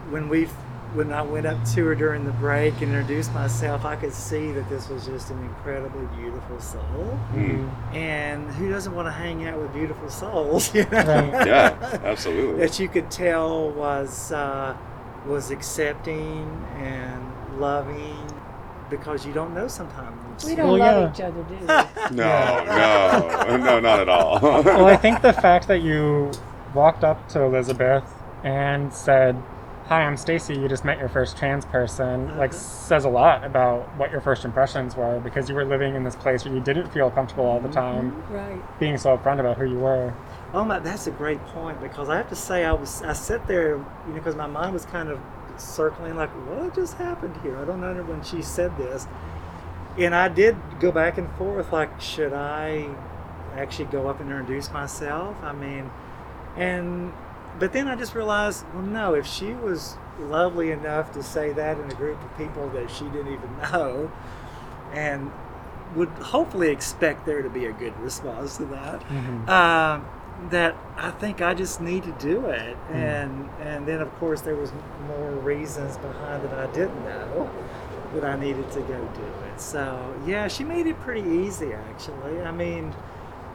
when 0.09 0.27
we, 0.27 0.45
when 0.93 1.13
I 1.13 1.21
went 1.21 1.45
up 1.45 1.63
to 1.73 1.85
her 1.85 1.95
during 1.95 2.25
the 2.25 2.31
break 2.31 2.81
and 2.81 2.93
introduced 2.93 3.31
myself, 3.33 3.85
I 3.85 3.95
could 3.95 4.13
see 4.13 4.51
that 4.53 4.67
this 4.69 4.89
was 4.89 5.05
just 5.05 5.29
an 5.29 5.39
incredibly 5.43 6.05
beautiful 6.17 6.59
soul. 6.59 7.19
Mm. 7.33 7.93
And 7.93 8.49
who 8.51 8.69
doesn't 8.69 8.93
want 8.95 9.07
to 9.07 9.11
hang 9.11 9.47
out 9.47 9.59
with 9.59 9.71
beautiful 9.73 10.09
souls? 10.09 10.73
You 10.79 10.85
know? 10.85 10.97
Right. 10.97 11.47
Yeah, 11.47 11.99
absolutely. 12.03 12.65
that 12.65 12.79
you 12.79 12.87
could 12.89 13.11
tell 13.11 13.69
was 13.71 14.31
uh, 14.31 14.75
was 15.25 15.51
accepting 15.51 16.65
and 16.77 17.59
loving 17.59 18.17
because 18.89 19.25
you 19.25 19.33
don't 19.33 19.53
know 19.53 19.67
sometimes. 19.67 20.28
We 20.45 20.55
don't 20.55 20.67
Well, 20.67 20.77
love 20.77 21.03
yeah. 21.03 21.11
each 21.13 21.21
other, 21.21 21.43
do 21.43 21.55
we? 21.55 22.15
No, 22.15 22.63
no, 22.65 23.57
no, 23.57 23.79
not 23.79 23.99
at 23.99 24.09
all. 24.09 24.39
well, 24.41 24.85
I 24.85 24.95
think 24.97 25.21
the 25.21 25.33
fact 25.33 25.67
that 25.67 25.81
you 25.81 26.31
walked 26.73 27.03
up 27.03 27.27
to 27.29 27.41
Elizabeth 27.41 28.03
and 28.43 28.91
said, 28.93 29.35
"Hi, 29.87 30.01
I'm 30.03 30.17
Stacey. 30.17 30.55
You 30.55 30.67
just 30.67 30.85
met 30.85 30.97
your 30.97 31.09
first 31.09 31.37
trans 31.37 31.65
person," 31.65 32.27
uh-huh. 32.29 32.39
like 32.39 32.53
says 32.53 33.05
a 33.05 33.09
lot 33.09 33.43
about 33.43 33.95
what 33.97 34.11
your 34.11 34.21
first 34.21 34.45
impressions 34.45 34.95
were 34.95 35.19
because 35.19 35.49
you 35.49 35.55
were 35.55 35.65
living 35.65 35.93
in 35.95 36.03
this 36.03 36.15
place 36.15 36.45
where 36.45 36.53
you 36.53 36.61
didn't 36.61 36.89
feel 36.91 37.11
comfortable 37.11 37.45
all 37.45 37.59
the 37.59 37.69
time, 37.69 38.11
mm-hmm. 38.11 38.33
Right. 38.33 38.79
being 38.79 38.97
so 38.97 39.15
upfront 39.17 39.39
about 39.39 39.57
who 39.57 39.65
you 39.65 39.79
were. 39.79 40.13
Oh 40.53 40.63
my, 40.65 40.79
that's 40.79 41.05
a 41.05 41.11
great 41.11 41.43
point 41.47 41.79
because 41.81 42.09
I 42.09 42.17
have 42.17 42.29
to 42.29 42.35
say 42.35 42.65
I 42.65 42.71
was 42.73 43.01
I 43.03 43.13
sat 43.13 43.45
there, 43.47 43.77
you 43.77 43.85
know, 44.07 44.13
because 44.15 44.35
my 44.35 44.47
mind 44.47 44.73
was 44.73 44.85
kind 44.85 45.09
of 45.09 45.19
circling 45.57 46.15
like, 46.15 46.29
what 46.47 46.73
just 46.73 46.95
happened 46.95 47.35
here? 47.43 47.57
I 47.57 47.65
don't 47.65 47.81
know 47.81 47.93
when 48.03 48.23
she 48.23 48.41
said 48.41 48.75
this, 48.77 49.07
and 49.97 50.15
I 50.15 50.27
did 50.27 50.55
go 50.79 50.91
back 50.91 51.17
and 51.17 51.29
forth 51.33 51.71
like, 51.71 51.99
should 51.99 52.33
I 52.33 52.89
actually 53.55 53.85
go 53.85 54.07
up 54.07 54.19
and 54.19 54.29
introduce 54.29 54.71
myself? 54.71 55.35
I 55.43 55.53
mean, 55.53 55.89
and 56.55 57.13
but 57.59 57.73
then 57.73 57.87
I 57.87 57.95
just 57.95 58.15
realized, 58.15 58.65
well, 58.73 58.83
no, 58.83 59.13
if 59.15 59.25
she 59.25 59.53
was 59.53 59.97
lovely 60.19 60.71
enough 60.71 61.11
to 61.13 61.23
say 61.23 61.51
that 61.53 61.77
in 61.79 61.89
a 61.91 61.95
group 61.95 62.21
of 62.23 62.37
people 62.37 62.69
that 62.69 62.89
she 62.89 63.05
didn't 63.05 63.33
even 63.33 63.57
know, 63.71 64.11
and 64.93 65.31
would 65.95 66.09
hopefully 66.09 66.69
expect 66.69 67.25
there 67.25 67.41
to 67.41 67.49
be 67.49 67.65
a 67.65 67.73
good 67.73 67.97
response 67.99 68.57
to 68.57 68.65
that 68.65 69.01
um, 69.49 70.05
that 70.51 70.75
I 70.95 71.09
think 71.11 71.41
I 71.41 71.53
just 71.55 71.81
need 71.81 72.03
to 72.03 72.11
do 72.13 72.45
it, 72.45 72.77
and 72.91 73.49
and 73.61 73.87
then 73.87 73.99
of 73.99 74.13
course 74.19 74.41
there 74.41 74.55
was 74.55 74.71
more 75.07 75.31
reasons 75.31 75.97
behind 75.97 76.43
that 76.43 76.53
I 76.53 76.71
didn't 76.71 77.03
know 77.03 77.49
that 78.13 78.23
I 78.23 78.39
needed 78.39 78.71
to 78.71 78.79
go 78.81 78.87
do 78.87 79.21
it. 79.23 79.33
So 79.59 80.13
yeah, 80.25 80.47
she 80.47 80.63
made 80.63 80.87
it 80.87 80.99
pretty 81.01 81.27
easy 81.27 81.73
actually. 81.73 82.41
I 82.41 82.51
mean, 82.51 82.93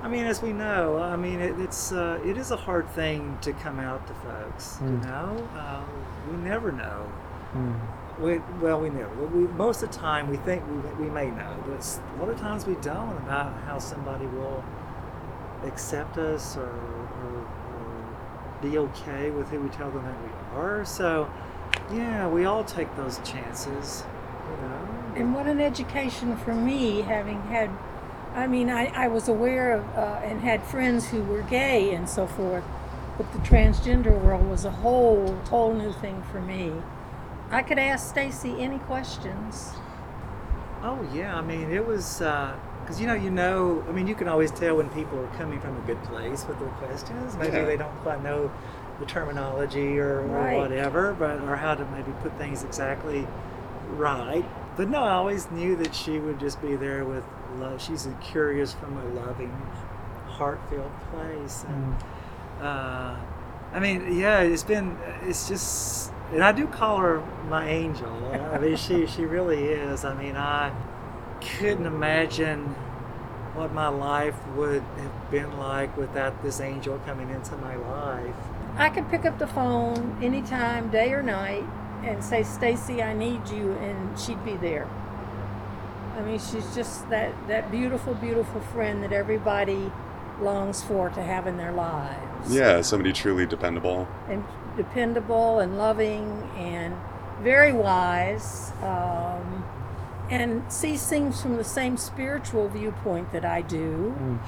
I 0.02 0.08
mean 0.08 0.26
as 0.26 0.42
we 0.42 0.52
know, 0.52 0.98
I 0.98 1.16
mean 1.16 1.40
it, 1.40 1.58
it's 1.58 1.92
uh, 1.92 2.20
it 2.24 2.36
is 2.36 2.50
a 2.50 2.56
hard 2.56 2.88
thing 2.90 3.38
to 3.42 3.52
come 3.54 3.80
out 3.80 4.06
to 4.08 4.14
folks. 4.14 4.78
You 4.82 4.88
Mm. 4.88 5.04
know, 5.06 5.48
uh, 5.58 5.82
we 6.30 6.36
never 6.38 6.70
know. 6.72 7.06
Mm. 7.54 7.74
We, 8.20 8.38
well, 8.60 8.80
we 8.80 8.90
never. 8.90 9.12
We, 9.26 9.48
most 9.54 9.82
of 9.82 9.90
the 9.90 9.98
time, 9.98 10.28
we 10.28 10.36
think 10.36 10.62
we, 10.70 11.04
we 11.06 11.10
may 11.10 11.30
know, 11.30 11.52
but 11.66 12.00
a 12.16 12.20
lot 12.20 12.28
of 12.28 12.38
times 12.38 12.64
we 12.64 12.74
don't 12.76 13.16
about 13.18 13.52
how 13.66 13.78
somebody 13.80 14.26
will 14.26 14.62
accept 15.64 16.16
us 16.18 16.56
or, 16.56 16.62
or, 16.68 17.38
or 17.40 18.06
be 18.62 18.78
okay 18.78 19.30
with 19.30 19.48
who 19.48 19.58
we 19.60 19.68
tell 19.70 19.90
them 19.90 20.04
that 20.04 20.22
we 20.22 20.30
are. 20.60 20.84
So, 20.84 21.28
yeah, 21.92 22.28
we 22.28 22.44
all 22.44 22.62
take 22.62 22.94
those 22.96 23.18
chances. 23.24 24.04
And 25.14 25.34
what 25.34 25.46
an 25.46 25.60
education 25.60 26.36
for 26.36 26.54
me, 26.54 27.02
having 27.02 27.40
had, 27.42 27.70
I 28.34 28.46
mean, 28.46 28.68
I, 28.68 28.86
I 28.86 29.08
was 29.08 29.28
aware 29.28 29.72
of 29.72 29.84
uh, 29.96 30.20
and 30.24 30.40
had 30.40 30.62
friends 30.64 31.08
who 31.08 31.22
were 31.22 31.42
gay 31.42 31.94
and 31.94 32.08
so 32.08 32.26
forth, 32.26 32.64
but 33.16 33.32
the 33.32 33.38
transgender 33.38 34.20
world 34.20 34.48
was 34.48 34.64
a 34.64 34.70
whole, 34.70 35.34
whole 35.48 35.72
new 35.72 35.92
thing 35.92 36.22
for 36.32 36.40
me. 36.40 36.72
I 37.50 37.62
could 37.62 37.78
ask 37.78 38.08
Stacey 38.10 38.56
any 38.58 38.78
questions. 38.78 39.70
Oh 40.82 40.98
yeah, 41.14 41.36
I 41.36 41.40
mean 41.40 41.70
it 41.70 41.86
was 41.86 42.18
because 42.18 43.00
you 43.00 43.06
know 43.06 43.14
you 43.14 43.30
know 43.30 43.82
I 43.88 43.92
mean 43.92 44.06
you 44.06 44.14
can 44.14 44.28
always 44.28 44.50
tell 44.50 44.76
when 44.76 44.90
people 44.90 45.18
are 45.18 45.36
coming 45.38 45.60
from 45.60 45.76
a 45.76 45.86
good 45.86 46.02
place 46.04 46.44
with 46.46 46.58
their 46.58 46.68
questions. 46.68 47.36
Maybe 47.36 47.56
Yeah. 47.56 47.64
they 47.64 47.76
don't 47.76 47.96
quite 48.02 48.22
know 48.22 48.50
the 49.00 49.06
terminology 49.06 49.98
or, 49.98 50.20
or 50.20 50.56
whatever, 50.56 51.14
but 51.18 51.40
or 51.42 51.56
how 51.56 51.74
to 51.74 51.84
maybe 51.86 52.12
put 52.22 52.36
things 52.36 52.64
exactly 52.64 53.26
right. 53.92 54.44
But 54.76 54.88
no, 54.88 55.02
I 55.02 55.12
always 55.12 55.50
knew 55.50 55.76
that 55.76 55.94
she 55.94 56.18
would 56.18 56.40
just 56.40 56.60
be 56.60 56.74
there 56.74 57.04
with 57.04 57.24
love. 57.58 57.80
She's 57.80 58.06
a 58.06 58.12
curious 58.14 58.74
from 58.74 58.96
a 58.96 59.04
loving, 59.10 59.52
heart-filled 60.26 60.92
place. 61.12 61.64
And, 61.68 61.94
uh, 62.60 63.16
I 63.72 63.80
mean, 63.80 64.16
yeah, 64.16 64.40
it's 64.40 64.64
been, 64.64 64.98
it's 65.22 65.48
just, 65.48 66.12
and 66.32 66.42
I 66.42 66.52
do 66.52 66.66
call 66.66 66.98
her 66.98 67.22
my 67.48 67.68
angel. 67.68 68.12
I 68.52 68.58
mean, 68.58 68.76
she, 68.76 69.06
she 69.06 69.24
really 69.24 69.64
is. 69.64 70.04
I 70.04 70.14
mean, 70.14 70.36
I 70.36 70.72
couldn't 71.40 71.86
imagine 71.86 72.74
what 73.54 73.72
my 73.72 73.86
life 73.86 74.34
would 74.56 74.82
have 74.82 75.30
been 75.30 75.56
like 75.58 75.96
without 75.96 76.42
this 76.42 76.60
angel 76.60 76.98
coming 77.06 77.30
into 77.30 77.56
my 77.58 77.76
life. 77.76 78.34
I 78.76 78.90
could 78.90 79.08
pick 79.08 79.24
up 79.24 79.38
the 79.38 79.46
phone 79.46 80.18
anytime, 80.20 80.90
day 80.90 81.12
or 81.12 81.22
night, 81.22 81.64
and 82.04 82.22
say, 82.22 82.42
Stacey, 82.42 83.02
I 83.02 83.12
need 83.12 83.48
you, 83.48 83.72
and 83.72 84.18
she'd 84.18 84.44
be 84.44 84.56
there. 84.56 84.88
I 86.16 86.22
mean, 86.22 86.38
she's 86.38 86.74
just 86.74 87.08
that, 87.10 87.32
that 87.48 87.70
beautiful, 87.70 88.14
beautiful 88.14 88.60
friend 88.60 89.02
that 89.02 89.12
everybody 89.12 89.90
longs 90.40 90.82
for 90.82 91.10
to 91.10 91.22
have 91.22 91.46
in 91.46 91.56
their 91.56 91.72
lives. 91.72 92.54
yeah, 92.54 92.80
somebody 92.80 93.12
truly 93.12 93.46
dependable. 93.46 94.06
And 94.28 94.44
dependable 94.76 95.60
and 95.60 95.78
loving 95.78 96.48
and 96.56 96.94
very 97.40 97.72
wise. 97.72 98.72
Um, 98.82 99.64
and 100.30 100.72
sees 100.72 101.06
things 101.06 101.42
from 101.42 101.56
the 101.56 101.64
same 101.64 101.96
spiritual 101.96 102.68
viewpoint 102.68 103.32
that 103.32 103.44
I 103.44 103.62
do. 103.62 104.14
Mm. 104.18 104.38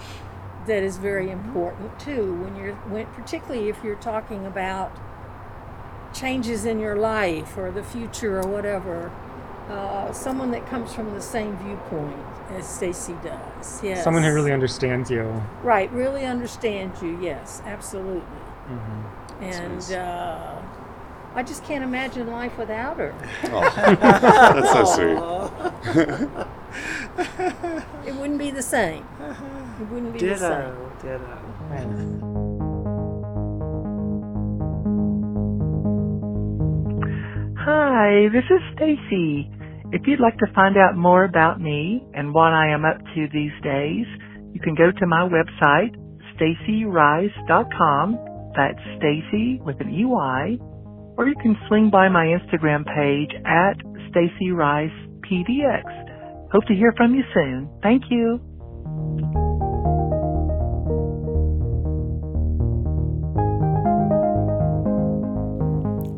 That 0.66 0.82
is 0.82 0.96
very 0.96 1.30
important 1.30 1.98
too. 2.00 2.34
When 2.34 2.56
you're, 2.56 2.74
when, 2.74 3.06
particularly 3.06 3.68
if 3.68 3.82
you're 3.84 3.96
talking 3.96 4.46
about 4.46 4.96
changes 6.18 6.64
in 6.64 6.78
your 6.80 6.96
life 6.96 7.56
or 7.56 7.70
the 7.70 7.82
future 7.82 8.40
or 8.40 8.46
whatever. 8.48 9.10
Uh, 9.68 10.12
someone 10.12 10.50
that 10.52 10.64
comes 10.68 10.94
from 10.94 11.12
the 11.14 11.20
same 11.20 11.56
viewpoint 11.58 12.16
as 12.52 12.66
Stacey 12.68 13.14
does. 13.24 13.82
Yes. 13.82 14.04
Someone 14.04 14.22
who 14.22 14.32
really 14.32 14.52
understands 14.52 15.10
you. 15.10 15.42
right, 15.62 15.90
really 15.92 16.24
understands 16.24 17.02
you. 17.02 17.18
Yes, 17.20 17.60
absolutely. 17.66 18.20
hmm 18.20 19.42
And 19.42 19.74
nice. 19.74 19.90
uh, 19.92 20.62
I 21.34 21.42
just 21.42 21.64
can't 21.64 21.82
imagine 21.84 22.28
life 22.30 22.56
without 22.56 22.96
her. 22.98 23.12
Oh, 23.44 23.60
that's 24.54 24.72
so 24.72 24.84
sweet. 24.84 25.18
It 28.06 28.14
wouldn't 28.14 28.38
be 28.38 28.50
the 28.52 28.62
same. 28.62 29.04
It 29.80 29.88
wouldn't 29.90 30.12
be 30.12 30.20
the 30.20 30.36
same. 30.38 30.50
ditto, 30.50 30.92
ditto. 31.02 32.42
Hi, 37.66 38.28
this 38.32 38.44
is 38.44 38.62
Stacey. 38.76 39.50
If 39.90 40.06
you'd 40.06 40.20
like 40.20 40.38
to 40.38 40.46
find 40.54 40.76
out 40.76 40.96
more 40.96 41.24
about 41.24 41.60
me 41.60 42.00
and 42.14 42.32
what 42.32 42.52
I 42.52 42.68
am 42.72 42.84
up 42.84 42.96
to 42.96 43.26
these 43.32 43.50
days, 43.64 44.06
you 44.52 44.60
can 44.62 44.76
go 44.76 44.92
to 44.92 45.06
my 45.08 45.28
website, 45.28 45.90
staceyrice.com. 46.38 48.18
That's 48.54 48.78
Stacey 48.98 49.58
with 49.64 49.80
an 49.80 49.90
EY. 49.90 50.62
Or 51.18 51.26
you 51.26 51.34
can 51.42 51.56
swing 51.66 51.90
by 51.90 52.08
my 52.08 52.26
Instagram 52.26 52.84
page 52.86 53.34
at 53.44 53.74
Stacey 54.12 54.52
Rice 54.52 54.94
PDX. 55.28 56.52
Hope 56.52 56.66
to 56.66 56.74
hear 56.74 56.94
from 56.96 57.16
you 57.16 57.24
soon. 57.34 57.68
Thank 57.82 58.04
you. 58.10 59.45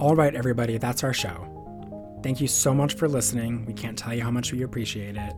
All 0.00 0.14
right, 0.14 0.32
everybody, 0.32 0.78
that's 0.78 1.02
our 1.02 1.12
show. 1.12 2.20
Thank 2.22 2.40
you 2.40 2.46
so 2.46 2.72
much 2.72 2.94
for 2.94 3.08
listening. 3.08 3.66
We 3.66 3.72
can't 3.72 3.98
tell 3.98 4.14
you 4.14 4.22
how 4.22 4.30
much 4.30 4.52
we 4.52 4.62
appreciate 4.62 5.16
it. 5.16 5.32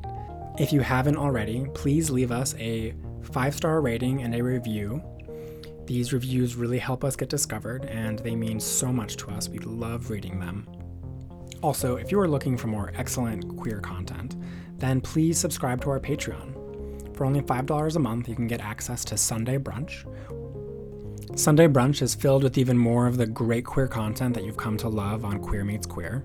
If 0.59 0.71
you 0.71 0.83
haven't 0.83 1.17
already, 1.17 1.65
please 1.73 2.11
leave 2.11 2.31
us 2.31 2.55
a 2.59 2.95
five 3.23 3.55
star 3.55 3.81
rating 3.81 4.23
and 4.23 4.35
a 4.35 4.43
review. 4.43 5.03
These 5.87 6.13
reviews 6.13 6.57
really 6.57 6.79
help 6.79 7.05
us 7.05 7.17
get 7.17 7.31
discovered, 7.31 7.87
and 7.87 8.19
they 8.19 8.37
mean 8.37 8.61
so 8.61 8.93
much 8.93 9.17
to 9.17 9.31
us. 9.31 9.49
We 9.49 9.61
love 9.61 10.11
reading 10.11 10.39
them. 10.39 10.69
Also, 11.63 11.97
if 11.97 12.13
you 12.13 12.21
are 12.21 12.29
looking 12.29 12.59
for 12.59 12.67
more 12.67 12.93
excellent 12.95 13.57
queer 13.57 13.81
content, 13.81 14.37
then 14.77 15.01
please 15.01 15.39
subscribe 15.39 15.81
to 15.85 15.91
our 15.91 16.01
Patreon. 16.01 17.17
For 17.17 17.25
only 17.25 17.41
$5 17.41 17.97
a 17.97 17.99
month, 17.99 18.29
you 18.29 18.35
can 18.35 18.47
get 18.47 18.61
access 18.61 19.07
to 19.07 19.17
Sunday 19.17 19.57
Brunch. 19.57 20.05
Sunday 21.37 21.69
Brunch 21.69 22.03
is 22.03 22.15
filled 22.15 22.43
with 22.43 22.59
even 22.59 22.77
more 22.77 23.07
of 23.07 23.17
the 23.17 23.27
great 23.27 23.65
queer 23.65 23.87
content 23.87 24.35
that 24.35 24.45
you've 24.45 24.57
come 24.57 24.77
to 24.77 24.89
love 24.89 25.25
on 25.25 25.39
Queer 25.39 25.65
Meets 25.65 25.87
Queer. 25.87 26.25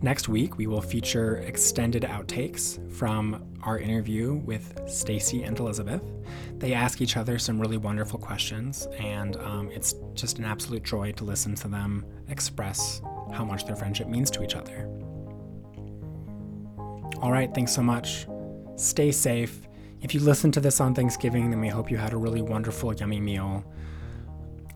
Next 0.00 0.28
week, 0.28 0.58
we 0.58 0.68
will 0.68 0.82
feature 0.82 1.38
extended 1.38 2.04
outtakes 2.04 2.78
from 2.92 3.44
our 3.64 3.78
interview 3.78 4.34
with 4.34 4.80
Stacey 4.86 5.42
and 5.42 5.58
Elizabeth. 5.58 6.02
They 6.58 6.72
ask 6.72 7.00
each 7.00 7.16
other 7.16 7.38
some 7.38 7.58
really 7.58 7.78
wonderful 7.78 8.20
questions, 8.20 8.86
and 8.98 9.36
um, 9.38 9.70
it's 9.72 9.94
just 10.14 10.38
an 10.38 10.44
absolute 10.44 10.84
joy 10.84 11.12
to 11.12 11.24
listen 11.24 11.56
to 11.56 11.68
them 11.68 12.04
express 12.28 13.00
how 13.32 13.44
much 13.44 13.66
their 13.66 13.76
friendship 13.76 14.06
means 14.06 14.30
to 14.32 14.44
each 14.44 14.54
other. 14.54 14.88
All 17.20 17.32
right, 17.32 17.52
thanks 17.52 17.72
so 17.72 17.82
much. 17.82 18.26
Stay 18.76 19.10
safe. 19.10 19.66
If 20.00 20.14
you 20.14 20.20
listened 20.20 20.54
to 20.54 20.60
this 20.60 20.80
on 20.80 20.94
Thanksgiving, 20.94 21.50
then 21.50 21.60
we 21.60 21.68
hope 21.68 21.90
you 21.90 21.96
had 21.96 22.12
a 22.12 22.16
really 22.16 22.42
wonderful, 22.42 22.94
yummy 22.94 23.20
meal. 23.20 23.64